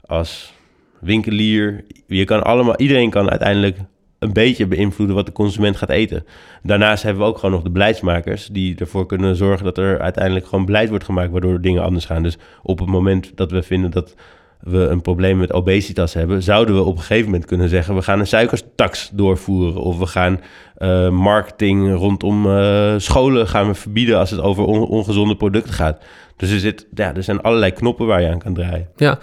[0.00, 0.52] als
[1.00, 3.78] winkelier, je kan allemaal, iedereen kan uiteindelijk
[4.22, 6.24] een beetje beïnvloeden wat de consument gaat eten.
[6.62, 10.46] Daarnaast hebben we ook gewoon nog de beleidsmakers die ervoor kunnen zorgen dat er uiteindelijk
[10.46, 12.22] gewoon beleid wordt gemaakt waardoor dingen anders gaan.
[12.22, 14.14] Dus op het moment dat we vinden dat
[14.60, 18.02] we een probleem met obesitas hebben, zouden we op een gegeven moment kunnen zeggen: we
[18.02, 20.40] gaan een suikertax doorvoeren of we gaan
[20.76, 26.04] eh, marketing rondom eh, scholen gaan verbieden als het over on- ongezonde producten gaat.
[26.36, 28.88] Dus er, zit, ja, er zijn allerlei knoppen waar je aan kan draaien.
[28.96, 29.18] Ja,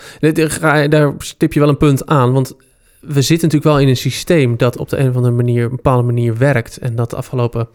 [0.88, 2.34] daar stip je wel een punt aan.
[2.34, 2.56] Want
[3.00, 5.70] we zitten natuurlijk wel in een systeem dat op de een of andere manier, een
[5.70, 6.78] bepaalde manier werkt.
[6.78, 7.68] En dat de afgelopen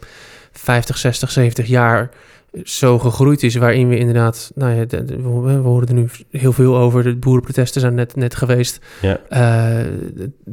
[0.52, 2.10] 50, 60, 70 jaar
[2.64, 3.54] zo gegroeid is.
[3.54, 7.02] Waarin we inderdaad, nou ja, de- de- we horen er nu heel veel over.
[7.02, 8.78] De boerenprotesten zijn net, net geweest.
[9.02, 9.20] Ja.
[9.28, 9.78] Eh,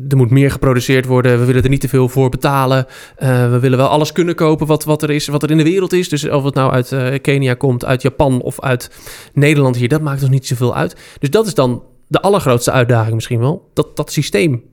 [0.09, 1.39] er moet meer geproduceerd worden.
[1.39, 2.85] We willen er niet te veel voor betalen.
[3.15, 5.63] Eh, we willen wel alles kunnen kopen wat, wat er is, wat er in de
[5.63, 6.09] wereld is.
[6.09, 8.89] Dus of het nou uit eh, Kenia komt, uit Japan of uit
[9.33, 10.95] Nederland hier, dat maakt ons niet zoveel uit.
[11.19, 13.69] Dus dat is dan de allergrootste uitdaging misschien wel.
[13.73, 14.63] Dat, dat systeem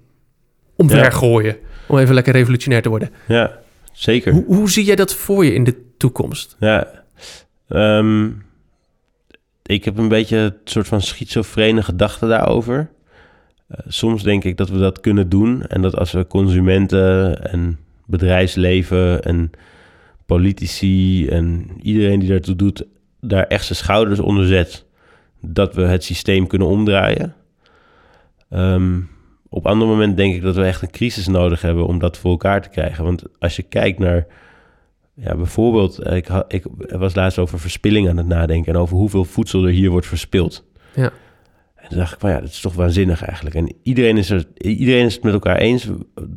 [0.77, 1.57] omvergooien.
[1.87, 3.11] Om even lekker revolutionair te worden.
[3.29, 3.59] Ja,
[3.93, 4.33] zeker.
[4.33, 6.57] Hoe, hoe zie jij dat voor je in de toekomst?
[6.59, 7.05] Ja.
[7.69, 8.31] Ehm,
[9.63, 12.91] ik heb een beetje een soort van schizofrene gedachte daarover.
[13.69, 15.67] Eh, soms denk ik dat we dat kunnen doen.
[15.67, 19.51] En dat als we consumenten en bedrijfsleven en
[20.27, 22.85] politici en iedereen die daartoe doet,
[23.21, 24.87] daar echt zijn schouders onder zet,
[25.41, 27.35] dat we het systeem kunnen omdraaien.
[28.51, 29.01] Ehm,
[29.49, 32.31] op andere moment denk ik dat we echt een crisis nodig hebben om dat voor
[32.31, 33.05] elkaar te krijgen.
[33.05, 34.27] Want als je kijkt naar,
[35.15, 39.25] ja, bijvoorbeeld, eh, ik, ik was laatst over verspilling aan het nadenken en over hoeveel
[39.25, 40.65] voedsel er hier wordt verspild.
[40.95, 41.13] Ja.
[41.89, 43.57] En toen dacht ik van ja, dat is toch waanzinnig eigenlijk.
[43.57, 45.89] En iedereen is, er, iedereen is het met elkaar eens.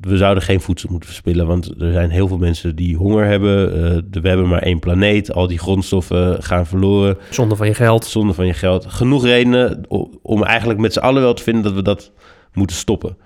[0.02, 3.74] We, zouden geen voedsel moeten verspillen, want er zijn heel veel mensen die honger hebben.
[3.74, 5.34] Eh, we hebben maar één planeet.
[5.34, 8.06] Al die grondstoffen gaan verloren Zonde van je geld.
[8.06, 8.86] zonde van je geld.
[8.86, 9.82] Genoeg redenen
[10.22, 12.12] om eigenlijk met z'n allen wel te vinden dat we dat
[12.54, 13.18] moeten stoppen.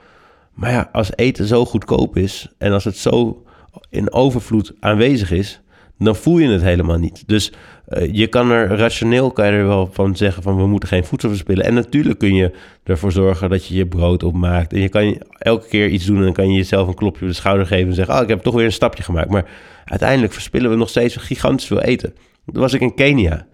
[0.54, 3.44] Maar ja, als eten zo goedkoop is en als het zo
[3.90, 5.62] in overvloed aanwezig is,
[5.98, 7.24] dan voel je het helemaal niet.
[7.28, 7.52] Dus
[7.88, 11.06] eh, je kan er rationeel kan je er wel van zeggen van we moeten geen
[11.06, 11.66] voedsel verspillen.
[11.66, 12.52] En natuurlijk kun je
[12.84, 14.74] ervoor zorgen dat je je brood opmaakt.
[14.74, 17.28] En je kan elke keer iets doen en dan kan je jezelf een klopje op
[17.28, 19.30] de schouder geven en zeggen, oh, ik heb toch weer een stapje gemaakt.
[19.30, 19.46] Maar
[19.86, 22.14] uiteindelijk verspillen we nog steeds gigantisch veel eten.
[22.46, 23.48] Toen was ik in Kenia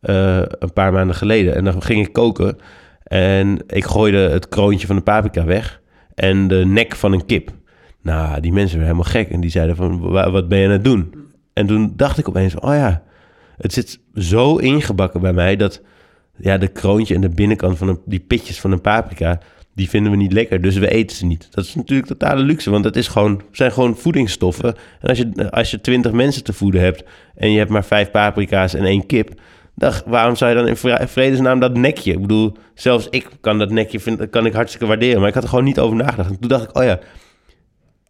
[0.00, 1.54] eh, een paar maanden geleden.
[1.54, 2.58] En dan ging ik koken.
[3.02, 5.80] En ik gooide het kroontje van de paprika weg.
[6.14, 7.50] En de nek van een kip.
[8.02, 9.30] Nou, die mensen werden helemaal gek.
[9.30, 11.14] En die zeiden van, "Wa- wat ben je aan het doen?
[11.52, 13.02] En toen dacht ik opeens, oh ja,
[13.58, 15.56] het zit zo ingebakken bij mij...
[15.56, 15.82] dat
[16.36, 19.40] ja, de kroontje en de binnenkant van die pitjes van een paprika...
[19.74, 21.48] die vinden we niet lekker, dus we eten ze niet.
[21.50, 24.74] Dat is natuurlijk totale luxe, want het is gewoon, zijn gewoon voedingsstoffen.
[25.00, 27.02] En als je, als je twintig mensen te voeden hebt...
[27.34, 29.40] en je hebt maar vijf paprika's en één kip...
[29.74, 32.12] Dag, waarom zou je dan in vre- vredesnaam dat nekje?
[32.12, 35.18] Ik bedoel, zelfs ik kan dat nekje kan ik hartstikke waarderen.
[35.18, 36.30] Maar ik had er gewoon niet over nagedacht.
[36.30, 36.98] En toen dacht ik, oh ja,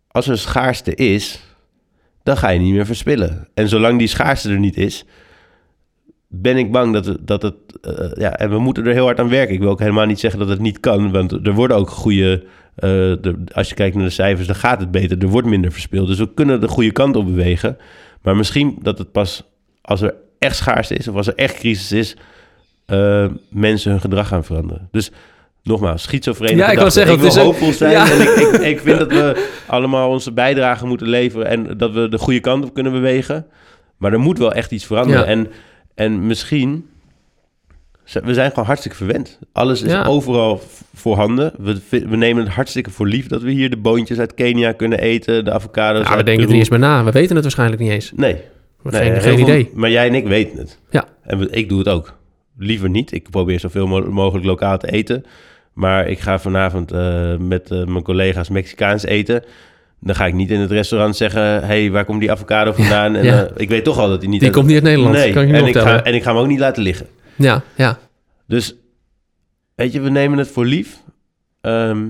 [0.08, 1.42] als er schaarste is,
[2.22, 3.48] dan ga je niet meer verspillen.
[3.54, 5.04] En zolang die schaarste er niet is,
[6.28, 7.18] ben ik bang dat het...
[7.20, 9.54] Dat het eh, ja, en we moeten er heel hard aan werken.
[9.54, 12.44] Ik wil ook helemaal niet zeggen dat het niet kan, want er worden ook goede...
[12.74, 15.18] de, als je kijkt naar de cijfers, dan gaat het beter.
[15.18, 16.06] Er wordt minder verspild.
[16.08, 17.76] Dus we kunnen de goede kant op bewegen.
[18.22, 19.42] Maar misschien dat het pas
[19.82, 21.08] als er echt schaarste is...
[21.08, 22.16] of als er echt crisis is...
[22.86, 24.88] eh, mensen hun gedrag gaan veranderen.
[24.90, 25.10] Dus
[25.62, 28.10] nogmaals, schizofrene Ja, ik zeggen, ik wil hoopvol zijn Ja.
[28.10, 31.46] en ik, ik, ik vind dat we allemaal onze bijdrage moeten leveren...
[31.46, 33.46] en dat we de goede kant op kunnen bewegen.
[33.96, 35.20] Maar er moet wel echt iets veranderen.
[35.20, 35.26] Ja.
[35.26, 35.48] En,
[35.98, 36.88] en misschien...
[38.24, 39.38] We zijn gewoon hartstikke verwend.
[39.52, 40.04] Alles is Ja.
[40.04, 40.60] overal
[40.94, 41.52] voorhanden.
[41.58, 44.98] We, we nemen het hartstikke voor lief dat we hier de boontjes uit Kenia kunnen
[45.00, 46.02] eten, de avocados.
[46.08, 46.46] Ja, we denken Peru.
[46.46, 47.04] niet eens bij na.
[47.04, 48.12] We weten het waarschijnlijk niet eens.
[48.16, 48.34] Nee,
[48.82, 49.70] We Nee, geen, geen idee.
[49.74, 50.78] Maar jij en ik weten het.
[50.90, 51.04] Ja.
[51.22, 52.16] En we- ik doe het ook.
[52.58, 53.12] Liever niet.
[53.12, 55.24] Ik probeer zoveel mo- mogelijk lokaal te eten.
[55.72, 59.42] Maar ik ga vanavond eh, met eh, mijn collega's Mexicaans eten.
[60.00, 61.66] Dan ga ik niet in het restaurant zeggen...
[61.66, 63.14] hey, waar komt die avocado vandaan?
[63.16, 63.44] En, Ja.
[63.44, 64.40] eh, ik weet toch al dat die niet...
[64.40, 66.40] Die komt niet uit Nederland, Nee, kan ik en, ik ga, en ik ga hem
[66.40, 67.06] ook niet laten liggen.
[67.36, 67.98] Ja, ja.
[68.46, 68.74] Dus,
[69.74, 71.02] weet je, we nemen het voor lief.
[71.60, 72.06] Ehm,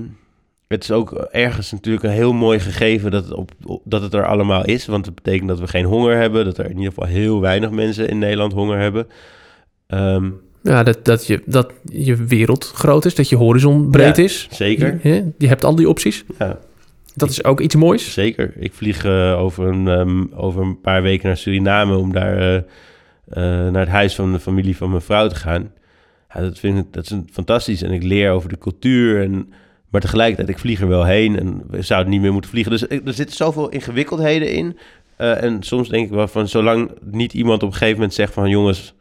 [0.67, 4.13] het is ook ergens natuurlijk een heel mooi gegeven dat het, op, op- dat het
[4.13, 4.85] er allemaal is.
[4.85, 6.45] Want het betekent dat we geen honger hebben.
[6.45, 9.07] Dat er in ieder geval heel weinig mensen in Nederland honger hebben.
[9.87, 10.29] Ehm,
[10.63, 14.47] Ja, dat, dat, je, dat je wereld groot is, dat je horizon breed Ja, is.
[14.51, 14.99] zeker.
[15.03, 16.23] Je, je hebt al die opties.
[16.39, 16.57] Ja,
[17.15, 18.13] Dat is ook iets moois.
[18.13, 18.53] zeker.
[18.57, 22.55] Ik vlieg eh, over, een, ehm, over een paar weken naar Suriname om daar eh,
[22.55, 22.63] eh,
[23.71, 25.71] naar het huis van de familie van mijn vrouw te gaan.
[26.33, 27.81] Dat vind ik dat is fantastisch.
[27.81, 29.23] En ik leer over de cultuur.
[29.23, 29.53] En,
[29.89, 32.71] maar tegelijkertijd, ik vlieg er wel heen en we zouden niet meer moeten vliegen.
[32.71, 34.77] Dus er zitten zoveel ingewikkeldheden in.
[35.17, 38.49] En soms denk ik wel van, zolang niet iemand op een gegeven moment zegt van...
[38.49, 38.93] jongens,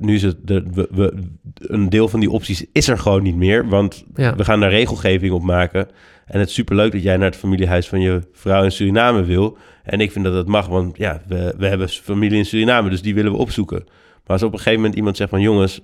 [0.00, 1.14] nu is het de, we, we-
[1.56, 3.68] een deel van die opties is er gewoon niet meer.
[3.68, 4.34] Want Ja.
[4.36, 5.88] we gaan daar regelgeving op maken.
[6.26, 9.56] En het is superleuk dat jij naar het familiehuis van je vrouw in Suriname wil.
[9.82, 13.02] En ik vind dat dat mag, want ja, we, we hebben familie in Suriname, dus
[13.02, 13.82] die willen we opzoeken.
[13.86, 15.80] Maar als op een gegeven moment iemand zegt van jongens,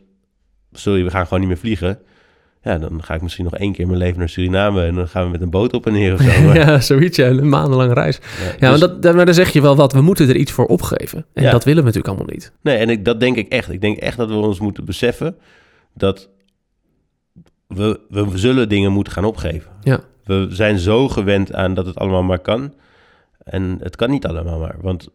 [0.72, 1.98] sorry, we gaan gewoon niet meer vliegen.
[2.68, 5.08] Ja, dan ga ik misschien nog één keer in mijn leven naar Suriname en dan
[5.08, 6.42] gaan we met een boot op en neer of zo.
[6.44, 7.16] Maar, Ja, zoiets.
[7.16, 8.18] Ja, een maandenlange reis.
[8.38, 9.92] ja, Ja, dus- maar, dat, maar dan zeg je wel wat.
[9.92, 11.26] We moeten er iets voor opgeven.
[11.34, 11.50] En Ja.
[11.50, 12.52] dat willen we natuurlijk allemaal niet.
[12.62, 13.72] Nee, en ik, dat denk ik echt.
[13.72, 15.36] Ik denk echt dat we ons moeten beseffen
[15.94, 16.28] dat
[17.66, 19.70] we, we zullen dingen moeten gaan opgeven.
[19.82, 20.00] Ja.
[20.24, 22.74] We zijn zo gewend aan dat het allemaal maar kan.
[23.44, 24.76] En het kan niet allemaal maar.
[24.80, 25.08] Want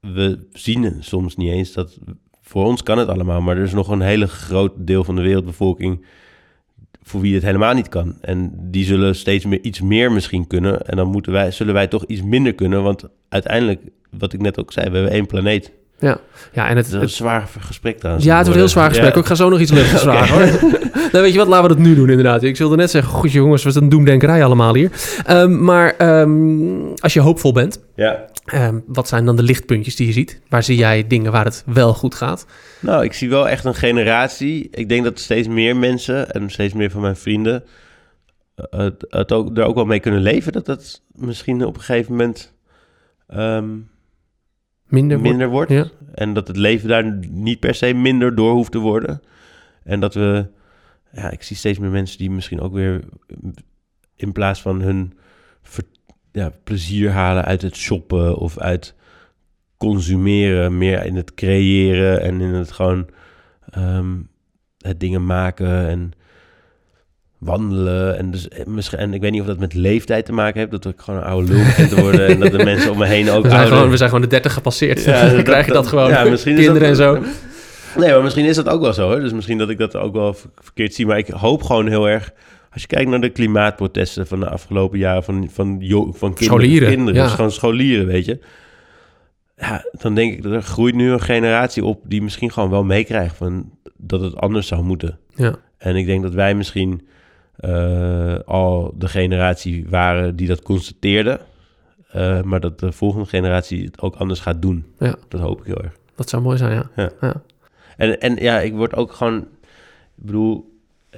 [0.00, 1.98] we zien soms niet eens dat...
[2.42, 5.22] Voor ons kan het allemaal, maar er is nog een hele groot deel van de
[5.22, 6.04] wereldbevolking...
[7.08, 8.14] voor wie het helemaal niet kan.
[8.20, 10.86] En die zullen steeds meer, iets meer misschien kunnen.
[10.86, 12.82] En dan moeten wij, zullen wij toch iets minder kunnen.
[12.82, 13.80] Want uiteindelijk,
[14.18, 15.72] wat ik net ook zei, we hebben één planeet.
[16.00, 16.18] Ja,
[16.52, 18.24] ja en het, Het is een het- zwaar gesprek trouwens.
[18.26, 19.14] ja, het wordt een heel zwaar gesprek.
[19.14, 19.20] Ja.
[19.20, 20.10] Ik ga zo nog iets luchtigs Oké.
[20.16, 20.60] vragen.
[20.60, 20.70] Hoor.
[21.12, 21.48] nou, weet je wat?
[21.48, 22.42] Laten we dat nu doen inderdaad.
[22.42, 24.90] Ik wilde net zeggen, goed jongens, wat een doemdenkerij allemaal hier.
[25.26, 28.24] Ehm, maar ehm, als je hoopvol bent, Ja.
[28.52, 30.40] Ehm, wat zijn dan de lichtpuntjes die je ziet?
[30.48, 32.46] Waar zie jij dingen waar het wel goed gaat?
[32.80, 34.68] Nou, ik zie wel echt een generatie.
[34.70, 37.64] Ik denk dat steeds meer mensen en steeds meer van mijn vrienden
[38.70, 42.10] het, het ook, er ook wel mee kunnen leven dat dat misschien op een gegeven
[42.10, 42.54] moment
[43.26, 43.76] ehm,
[44.86, 45.30] Minder, wordt.
[45.30, 45.70] minder wordt.
[45.70, 45.86] Ja.
[46.14, 49.22] En dat het leven daar niet per se minder door hoeft te worden.
[49.84, 50.46] En dat we,
[51.12, 53.04] ja, ik zie steeds meer mensen die misschien ook weer
[54.16, 55.18] in plaats van hun
[55.62, 55.84] ver-
[56.38, 58.94] ja, plezier halen uit het shoppen of uit
[59.76, 63.06] consumeren, meer in het creëren en in het gewoon
[63.70, 64.06] ehm,
[64.78, 66.12] het dingen maken en
[67.38, 68.18] wandelen.
[68.18, 70.70] En, dus, eh, misschien, en ik weet niet of dat met leeftijd te maken heeft,
[70.70, 73.06] dat ik gewoon een oude lul begin te worden en dat de mensen om me
[73.06, 75.04] heen ook We zijn, ouder- gewoon, we zijn gewoon de 30 gepasseerd.
[75.04, 76.08] Ja, dan krijg je dat gewoon.
[76.10, 77.30] ja, misschien is Kinderen dat- en zo.
[78.00, 79.10] Nee, maar misschien is dat ook wel zo.
[79.10, 79.20] Hè?
[79.20, 81.06] Dus misschien dat ik dat ook wel ver- verkeerd zie.
[81.06, 82.32] Maar ik hoop gewoon heel erg...
[82.78, 85.24] Als je kijkt naar de klimaatprotesten van de afgelopen jaren...
[85.24, 87.22] van, van, van kinderen, Scholieren, kinderen ja.
[87.22, 88.38] dus gewoon scholieren, weet je.
[89.56, 92.00] Ja, dan denk ik dat er groeit nu een generatie op...
[92.04, 95.18] die misschien gewoon wel meekrijgt van dat het anders zou moeten.
[95.34, 95.54] Ja.
[95.78, 97.08] En ik denk dat wij misschien
[97.56, 101.40] eh, al de generatie waren die dat constateerde...
[102.10, 104.86] Eh, maar dat de volgende generatie het ook anders gaat doen.
[104.98, 105.14] Ja.
[105.28, 105.96] Dat hoop ik heel erg.
[106.14, 106.90] Dat zou mooi zijn, ja.
[106.96, 107.10] Ja.
[107.20, 107.42] ja.
[107.96, 109.38] En, en ja, ik word ook gewoon...
[110.16, 110.76] Ik bedoel,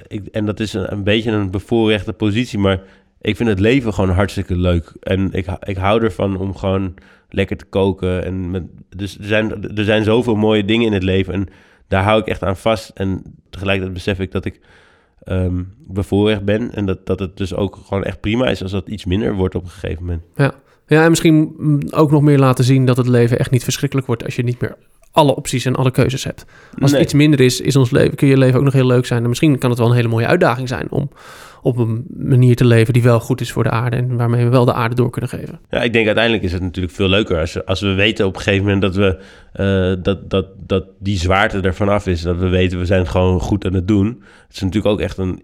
[0.08, 2.82] ik, en dat is een, beetje een bevoorrechte positie, maar
[3.20, 4.92] ik vind het leven gewoon hartstikke leuk.
[5.00, 6.94] En ik, ik hou ervan om gewoon
[7.28, 8.24] lekker te koken.
[8.24, 11.48] En dus er zijn, er zijn zoveel mooie dingen in het leven en
[11.88, 12.90] daar hou ik echt aan vast.
[12.94, 14.60] En tegelijkertijd besef ik dat ik
[15.20, 18.88] ehm bevoorrecht ben en dat, dat het dus ook gewoon echt prima is als dat
[18.88, 20.22] iets minder wordt op een gegeven moment.
[20.86, 21.54] Ja, en misschien
[21.90, 24.60] ook nog meer laten zien dat het leven echt niet verschrikkelijk wordt als je niet
[24.60, 24.76] meer
[25.12, 26.44] alle opties en alle keuzes hebt.
[26.80, 27.00] Als Nee.
[27.00, 29.22] het iets minder is, is ons leven, kun je leven ook nog heel leuk zijn.
[29.22, 31.10] En misschien kan het wel een hele mooie uitdaging zijn om
[31.62, 34.50] op een manier te leven die wel goed is voor de aarde en waarmee we
[34.50, 35.60] wel de aarde door kunnen geven.
[35.70, 38.34] Ja, ik denk uiteindelijk is het natuurlijk veel leuker als, we- als we weten op
[38.36, 39.18] een gegeven moment dat, we,
[39.52, 42.22] eh, dat, dat, dat die zwaarte er vanaf is.
[42.22, 44.06] Dat we weten we zijn het gewoon goed aan het doen.
[44.46, 45.42] Het is natuurlijk ook echt een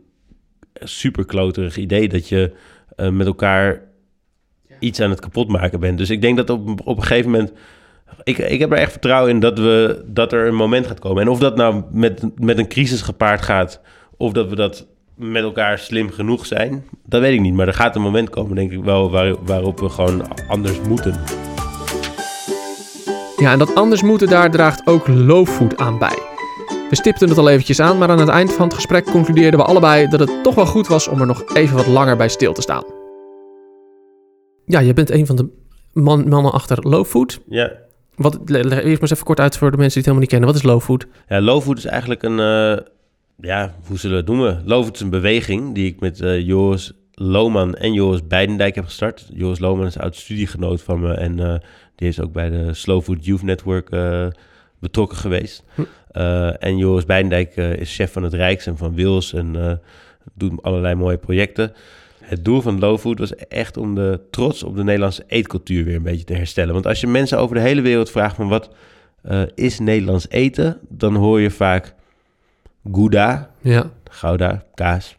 [0.75, 2.53] super kloterig idee dat je
[2.97, 3.81] eh, met elkaar
[4.79, 5.99] iets aan het kapotmaken bent.
[5.99, 7.53] Dus ik denk dat op, op een gegeven moment.
[8.23, 11.23] Ik, ik heb er echt vertrouwen in dat, we, dat er een moment gaat komen.
[11.23, 13.81] En of dat nou met, met een crisis gepaard gaat,
[14.17, 17.55] of dat we dat met elkaar slim genoeg zijn, dat weet ik niet.
[17.55, 21.21] Maar er gaat een moment komen, denk ik wel, waar, waarop we gewoon anders moeten.
[23.37, 26.19] Ja, en dat anders moeten, daar draagt ook Lowfood aan bij.
[26.91, 29.67] We stipten het al eventjes aan, maar aan het eind van het gesprek concludeerden we
[29.67, 32.53] allebei dat het toch wel goed was om er nog even wat langer bij stil
[32.53, 32.85] te staan.
[34.65, 35.49] Ja, je bent een van de
[35.93, 37.41] man- mannen achter Lowfood.
[37.49, 37.73] Ja,
[38.17, 40.49] Wat, eerst maar eens even kort uit voor de mensen die het helemaal niet kennen.
[40.49, 41.07] Wat is Lowfood?
[41.29, 42.39] ja Lowfood is eigenlijk een...
[42.41, 42.85] eh,
[43.41, 44.63] ja, hoe zullen we het noemen?
[44.65, 49.29] Lowfood is een beweging die ik met eh, Joris Lohman en Joris Beidendijk heb gestart.
[49.33, 51.55] Joris Lohman is een oud studiegenoot van me en eh,
[51.95, 53.91] die is ook bij de Slow Food Youth Network
[54.79, 55.65] betrokken geweest.
[55.75, 55.83] Hm.
[56.59, 59.81] En Joris Beidendijk is chef van het Rijks en van Wils en
[60.35, 61.73] doet allerlei mooie projecten.
[62.27, 65.97] Het doel van Low Food was echt om de trots op de Nederlandse eetcultuur weer
[65.97, 66.73] een beetje te herstellen.
[66.73, 68.71] Want als je mensen over de hele wereld vraagt van wat
[69.23, 71.95] eh, is Nederlands eten, dan hoor je vaak
[72.93, 75.17] Gouda, Ja, Gouda, kaas.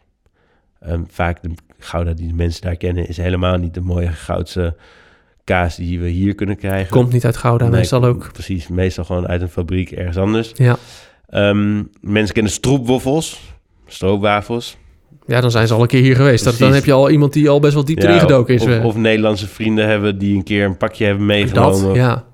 [0.80, 4.76] Ehm, vaak de Gouda die de mensen daar kennen is helemaal niet de mooie Goudse
[5.44, 6.90] kaas die we hier kunnen krijgen.
[6.90, 8.32] komt niet uit Gouda, Nee, meestal ook.
[8.32, 10.52] Precies, meestal gewoon uit een fabriek ergens anders.
[10.54, 10.76] Ja.
[11.28, 13.54] Ehm, mensen kennen stroopwafels,
[13.86, 14.76] stroopwafels.
[15.28, 16.44] Ja, dan zijn ze al een keer hier geweest.
[16.44, 18.62] Dat, dan heb je al iemand die al best wel diep Ja, gedoken is.
[18.62, 21.94] Of, of Nederlandse vrienden hebben die een keer een pakje hebben dat, meegenomen.
[21.94, 22.24] ja.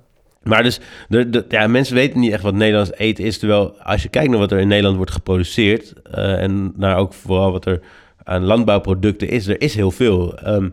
[0.43, 3.39] Maar dus, de, de, ja, mensen weten niet echt wat Nederlands eten is.
[3.39, 5.93] Terwijl als je kijkt naar wat er in Nederland wordt geproduceerd...
[6.11, 7.81] eh, en naar ook vooral wat er
[8.23, 10.39] aan landbouwproducten is, er is heel veel.
[10.39, 10.69] Ehm,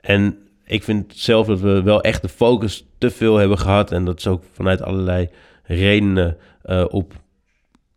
[0.00, 3.92] en ik vind zelf dat we wel echt de focus te veel hebben gehad.
[3.92, 5.28] En dat is ook vanuit allerlei
[5.64, 7.12] redenen eh, op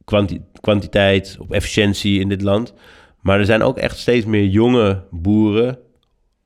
[0.05, 2.73] kwanti- kwantiteit, op efficiëntie in dit land.
[3.21, 5.79] Maar er zijn ook echt steeds meer jonge boeren,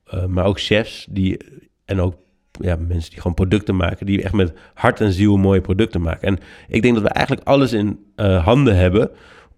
[0.04, 1.38] eh, maar ook chefs die,
[1.84, 2.14] en ook
[2.60, 6.28] ja, mensen die gewoon producten maken, die echt met hart en ziel mooie producten maken.
[6.28, 9.10] En ik denk dat we eigenlijk alles in eh, handen hebben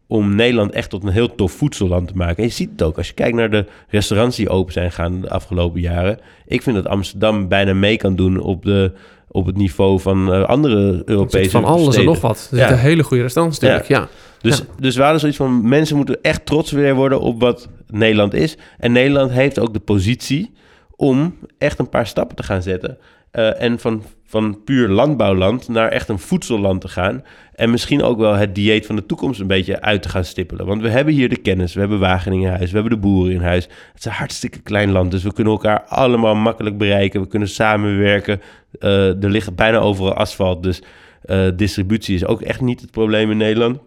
[0.06, 2.36] om Nederland echt tot een heel tof voedselland te maken.
[2.36, 5.20] En je ziet het ook als je kijkt naar de restaurants die open zijn gegaan
[5.20, 6.18] de afgelopen jaren.
[6.46, 8.92] Ik vind dat Amsterdam bijna mee kan doen op, de,
[9.28, 12.48] op het niveau van eh, andere Er Europese van alles en nog wat.
[12.50, 12.66] Er Ja.
[12.68, 14.08] zitten hele goede restaurants natuurlijk, ja.
[14.44, 14.64] Dus, Ja.
[14.78, 18.56] dus we hadden zoiets van, mensen moeten echt trots weer worden op wat Nederland is.
[18.78, 20.52] En Nederland heeft ook de positie
[20.96, 22.98] om echt een paar stappen te gaan zetten.
[23.30, 27.22] eh, en van, van puur landbouwland naar echt een voedselland te gaan.
[27.54, 30.66] En misschien ook wel het dieet van de toekomst een beetje uit te gaan stippelen.
[30.66, 33.32] Want we hebben hier de kennis, we hebben Wageningen in huis, we hebben de boeren
[33.34, 33.64] in huis.
[33.64, 37.20] Het is een hartstikke klein land, dus we kunnen elkaar allemaal makkelijk bereiken.
[37.20, 38.40] We kunnen samenwerken.
[38.78, 40.82] Eh, er ligt bijna overal asfalt, dus
[41.22, 43.78] eh, distributie is ook echt niet het probleem in Nederland.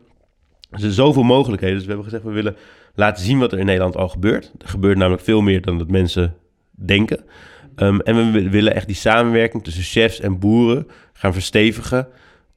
[0.70, 1.76] Er zijn zoveel mogelijkheden.
[1.76, 2.56] Dus we hebben gezegd, we willen
[2.96, 4.52] laten zien wat er in Nederland al gebeurt.
[4.62, 6.36] Er gebeurt namelijk veel meer dan dat mensen
[6.72, 7.24] denken.
[7.76, 12.08] Um, en we willen echt die samenwerking tussen chefs en boeren gaan verstevigen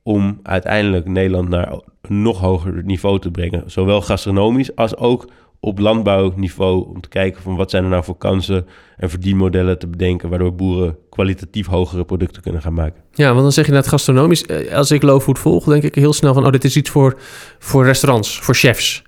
[0.02, 3.70] om uiteindelijk Nederland naar een nog hoger niveau te brengen.
[3.70, 8.16] Zowel gastronomisch als ook op landbouwniveau om te kijken van wat zijn er nou voor
[8.16, 13.02] kansen en verdienmodellen te bedenken waardoor boeren kwalitatief hogere producten kunnen gaan maken.
[13.12, 14.46] Ja, want dan zeg je net gastronomisch.
[14.46, 16.90] Eh, als ik low food volg, denk ik heel snel van oh, dit is iets
[16.90, 17.14] voor,
[17.58, 19.02] voor restaurants, voor chefs.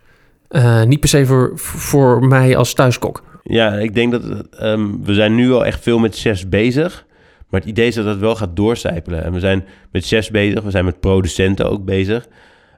[0.50, 3.22] Uh, niet per se voor, voor mij als thuiskok.
[3.42, 4.22] Ja, ik denk dat
[4.62, 7.06] um, we zijn nu al echt veel met chefs bezig.
[7.48, 9.24] Maar het idee is dat dat wel gaat doorcijpelen.
[9.24, 12.28] En we zijn met chefs bezig, we zijn met producenten ook bezig.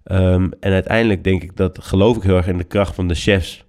[0.04, 3.14] Um, en uiteindelijk denk ik dat, geloof ik heel erg in de kracht van de
[3.14, 3.63] chefs.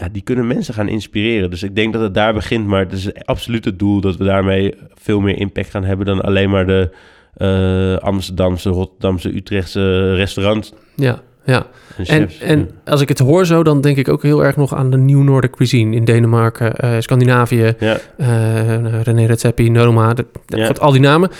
[0.00, 1.50] Ja, die kunnen mensen gaan inspireren.
[1.50, 2.66] Dus ik denk dat het daar begint.
[2.66, 6.20] Maar het is absoluut het doel dat we daarmee veel meer impact gaan hebben dan
[6.20, 6.90] alleen maar de
[7.38, 10.72] uh, Amsterdamse, Rotterdamse, Utrechtse restaurants.
[10.96, 11.22] Ja.
[11.44, 11.66] Ja,
[12.06, 14.90] en, en als ik het hoor zo, dan denk ik ook heel erg nog aan
[14.90, 17.98] de New Nordic Cuisine in Denemarken, uh, Scandinavië, ja.
[18.16, 20.68] uh, René Redzepi, Norma, de, ja.
[20.68, 21.30] al die namen.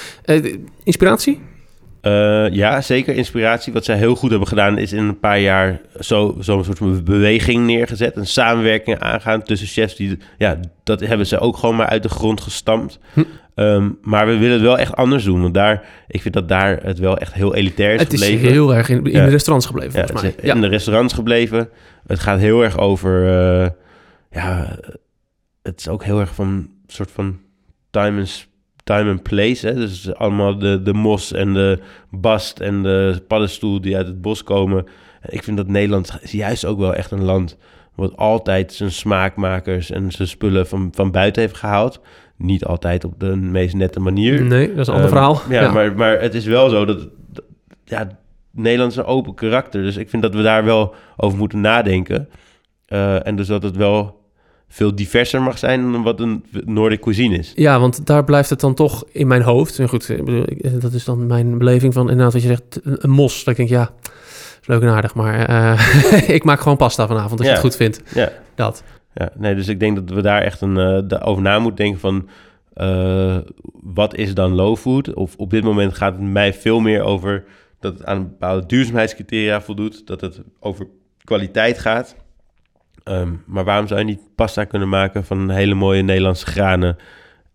[2.03, 2.59] Uh, inspiratie?
[2.59, 3.73] ja, zeker inspiratie.
[3.73, 7.05] Wat zij heel goed hebben gedaan is in een paar jaar zo'n zo soort van
[7.05, 8.17] beweging neergezet.
[8.17, 9.97] Een samenwerking aangaan tussen chefs.
[9.97, 12.99] Die, ja, dat hebben ze ook gewoon maar uit de grond gestampt.
[13.13, 13.23] Hm.
[13.55, 15.43] Um, maar we willen het wel echt anders doen.
[15.43, 18.35] Want daar, ik vind dat daar het wel echt heel elitair is het gebleven.
[18.35, 20.35] Het is heel erg in, in de restaurants gebleven, volgens mij.
[20.43, 20.55] Ja.
[20.55, 21.69] In de restaurants gebleven.
[22.07, 23.25] Het gaat heel erg over...
[23.25, 23.69] Uh,
[24.31, 24.79] ja,
[25.63, 27.39] het is ook heel erg van een soort van
[27.91, 28.50] time and,
[28.97, 29.67] time and place.
[29.67, 29.75] Hè?
[29.75, 31.79] Dus allemaal de, de mos en de
[32.11, 34.87] bast en de paddenstoel die uit het bos komen.
[35.29, 37.57] Ik vind dat Nederland is juist ook wel echt een land...
[37.95, 42.01] wat altijd zijn smaakmakers en zijn spullen van, van buiten heeft gehaald
[42.37, 44.43] niet altijd op de meest nette manier.
[44.43, 45.43] Nee, dat is een ander ehm, verhaal.
[45.49, 47.09] Ja, Maar, maar het is wel zo dat...
[47.85, 48.19] Ja,
[48.51, 49.83] Nederland is een open karakter.
[49.83, 52.29] Dus ik vind dat we daar wel over moeten nadenken.
[52.89, 54.20] Uh, en dus dat het wel
[54.73, 57.53] veel diverser mag zijn dan wat een Noordic cuisine is.
[57.55, 59.79] Ja, want daar blijft het dan toch in mijn hoofd.
[59.79, 60.13] En goed,
[60.81, 63.45] dat is dan mijn beleving van inderdaad wat je zegt, een mos.
[63.45, 63.91] Dat ik denk, ja,
[64.61, 67.77] is leuk en aardig, maar uh, ik maak gewoon pasta vanavond als je het goed
[67.77, 68.03] vindt.
[68.15, 68.33] Ja.
[68.55, 68.83] Dat.
[69.15, 70.77] Ja, nee, dus ik denk dat we daar echt een,
[71.11, 72.29] uh, over na moeten denken van...
[72.77, 73.37] Uh,
[73.83, 75.15] wat is dan low food?
[75.15, 77.45] Of op dit moment gaat het mij veel meer over
[77.81, 80.07] dat het aan bepaalde duurzaamheidscriteria voldoet.
[80.07, 80.87] Dat het over
[81.25, 82.17] kwaliteit gaat.
[83.05, 86.97] Um, maar waarom zou je niet pasta kunnen maken van hele mooie Nederlandse granen...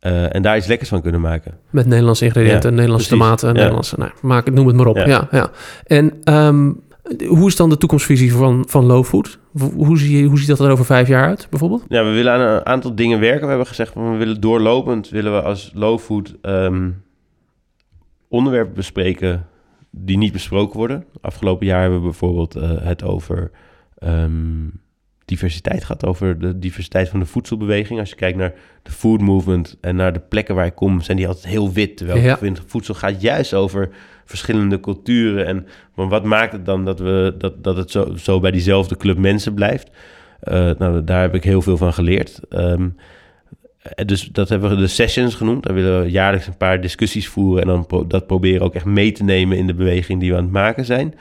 [0.02, 1.58] Uh, en daar iets lekkers van kunnen maken.
[1.70, 3.26] Met Nederlandse ingrediënten, ja, Nederlandse precies.
[3.26, 3.54] tomaten, ja.
[3.54, 3.96] Nederlandse...
[3.98, 5.06] Nou, maak, noem het maar op, ja.
[5.06, 5.52] ja, ja.
[5.84, 6.82] En um,
[7.28, 9.40] hoe is dan de toekomstvisie van, van low food?
[9.76, 11.84] Hoe, zie je, hoe ziet dat er over vijf jaar uit, bijvoorbeeld?
[11.88, 13.42] Ja, we willen aan een aantal dingen werken.
[13.42, 15.10] We hebben gezegd, we willen doorlopend...
[15.10, 17.04] willen we als low food um,
[18.28, 19.48] onderwerpen bespreken...
[19.90, 21.06] die niet besproken worden.
[21.22, 23.52] Afgelopen jaar hebben we bijvoorbeeld uh, het over...
[24.04, 24.84] Um,
[25.26, 28.00] diversiteit gehad, over de diversiteit van de voedselbeweging.
[28.00, 31.18] Als je kijkt naar de food movement en naar de plekken waar ik kom, zijn
[31.18, 31.98] die altijd heel wit.
[31.98, 32.32] Terwijl ja.
[32.34, 33.90] ik vind, voedsel gaat juist over
[34.26, 35.46] verschillende culturen.
[35.46, 38.98] En maar wat maakt het dan dat, we, dat, dat het zo, zo bij diezelfde
[38.98, 39.90] club mensen blijft?
[40.44, 42.40] Uh, nou, daar heb ik heel veel van geleerd.
[42.50, 42.96] Um,
[44.06, 45.64] dus dat hebben we de sessions genoemd.
[45.64, 48.86] Daar willen we jaarlijks een paar discussies voeren en dan pro dat proberen ook echt
[48.86, 51.14] mee te nemen in de beweging die we aan het maken zijn.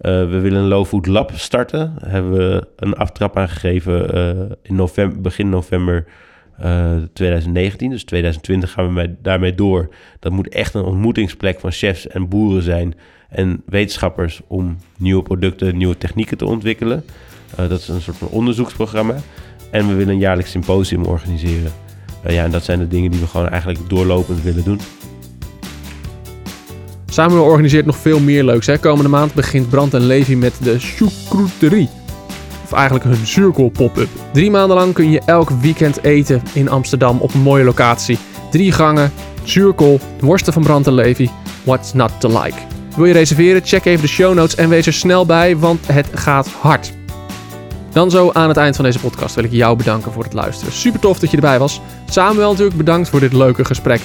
[0.00, 1.94] Uh, we willen een Low Food Lab starten.
[1.98, 6.04] Daar hebben we een aftrap aangegeven uh, in november, begin november
[6.62, 7.90] uh, 2019.
[7.90, 9.88] Dus 2020 gaan we daarmee door.
[10.18, 12.94] Dat moet echt een ontmoetingsplek van chefs en boeren zijn.
[13.28, 17.04] En wetenschappers om nieuwe producten, nieuwe technieken te ontwikkelen.
[17.56, 19.16] dat is een soort van onderzoeksprogramma.
[19.70, 21.72] En we willen een jaarlijks symposium organiseren.
[22.26, 24.80] ja, en dat zijn de dingen die we gewoon eigenlijk doorlopend willen doen.
[27.12, 28.66] Samuel organiseert nog veel meer leuks.
[28.66, 28.78] Hè?
[28.78, 31.88] Komende maand begint Brand en Levi met de Choucrouterie.
[32.64, 34.08] Of eigenlijk hun cirkel pop-up.
[34.32, 38.18] Drie maanden lang kun je elk weekend eten in Amsterdam op een mooie locatie.
[38.50, 39.12] Drie gangen,
[39.44, 41.30] cirkel, worsten van Brand en Levi.
[41.64, 42.58] What's not to like?
[42.96, 43.62] Wil je reserveren?
[43.64, 46.92] Check even de show notes en wees er snel bij, want het gaat hard.
[47.92, 50.72] Dan zo aan het eind van deze podcast wil ik jou bedanken voor het luisteren.
[50.72, 51.80] Super tof dat je erbij was.
[52.10, 54.00] Samuel natuurlijk bedankt voor dit leuke gesprek.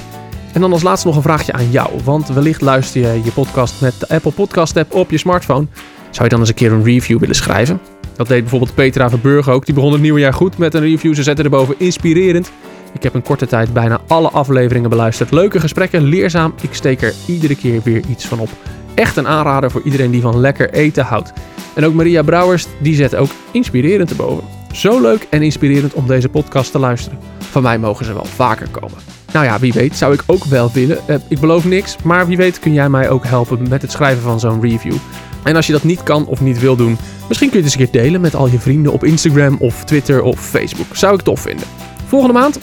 [0.56, 1.90] En dan als laatste nog een vraagje aan jou.
[2.04, 5.68] Want wellicht luister je je podcast met de Apple Podcast app op je smartphone.
[6.10, 7.80] Zou je dan eens een keer een review willen schrijven?
[8.16, 9.66] Dat deed bijvoorbeeld Petra Verburg ook.
[9.66, 11.16] Die begon het nieuwe jaar goed met een review.
[11.16, 12.52] Ze zette erboven inspirerend.
[12.94, 15.32] Ik heb in korte tijd bijna alle afleveringen beluisterd.
[15.32, 16.54] Leuke gesprekken, leerzaam.
[16.62, 18.50] Ik steek er iedere keer weer iets van op.
[18.94, 21.34] Echt een aanrader voor iedereen die van lekker eten houdt.
[21.74, 24.44] En ook Maria Brouwers, die zet ook inspirerend erboven.
[24.72, 27.20] Zo leuk en inspirerend om deze podcast te luisteren.
[27.40, 28.98] Van mij mogen ze wel vaker komen.
[29.36, 30.98] Nou ja, wie weet zou ik ook wel willen.
[31.08, 34.22] Uh, ik beloof niks, maar wie weet kun jij mij ook helpen met het schrijven
[34.22, 34.96] van zo'n review.
[35.44, 37.84] En als je dat niet kan of niet wil doen, misschien kun je het eens
[37.84, 40.96] een keer delen met al je vrienden op Instagram of Twitter of Facebook.
[40.96, 41.68] Zou ik tof vinden.
[42.08, 42.60] Volgende maand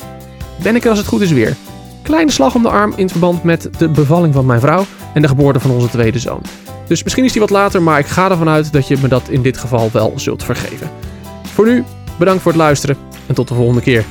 [0.62, 1.56] ben ik er als het goed is weer.
[2.02, 5.28] Kleine slag om de arm in verband met de bevalling van mijn vrouw en de
[5.28, 6.42] geboorte van onze tweede zoon.
[6.86, 9.28] Dus misschien is die wat later, maar ik ga ervan uit dat je me dat
[9.28, 10.90] in dit geval wel zult vergeven.
[11.42, 11.84] Voor nu,
[12.18, 12.96] bedankt voor het luisteren
[13.26, 14.04] en tot de volgende keer.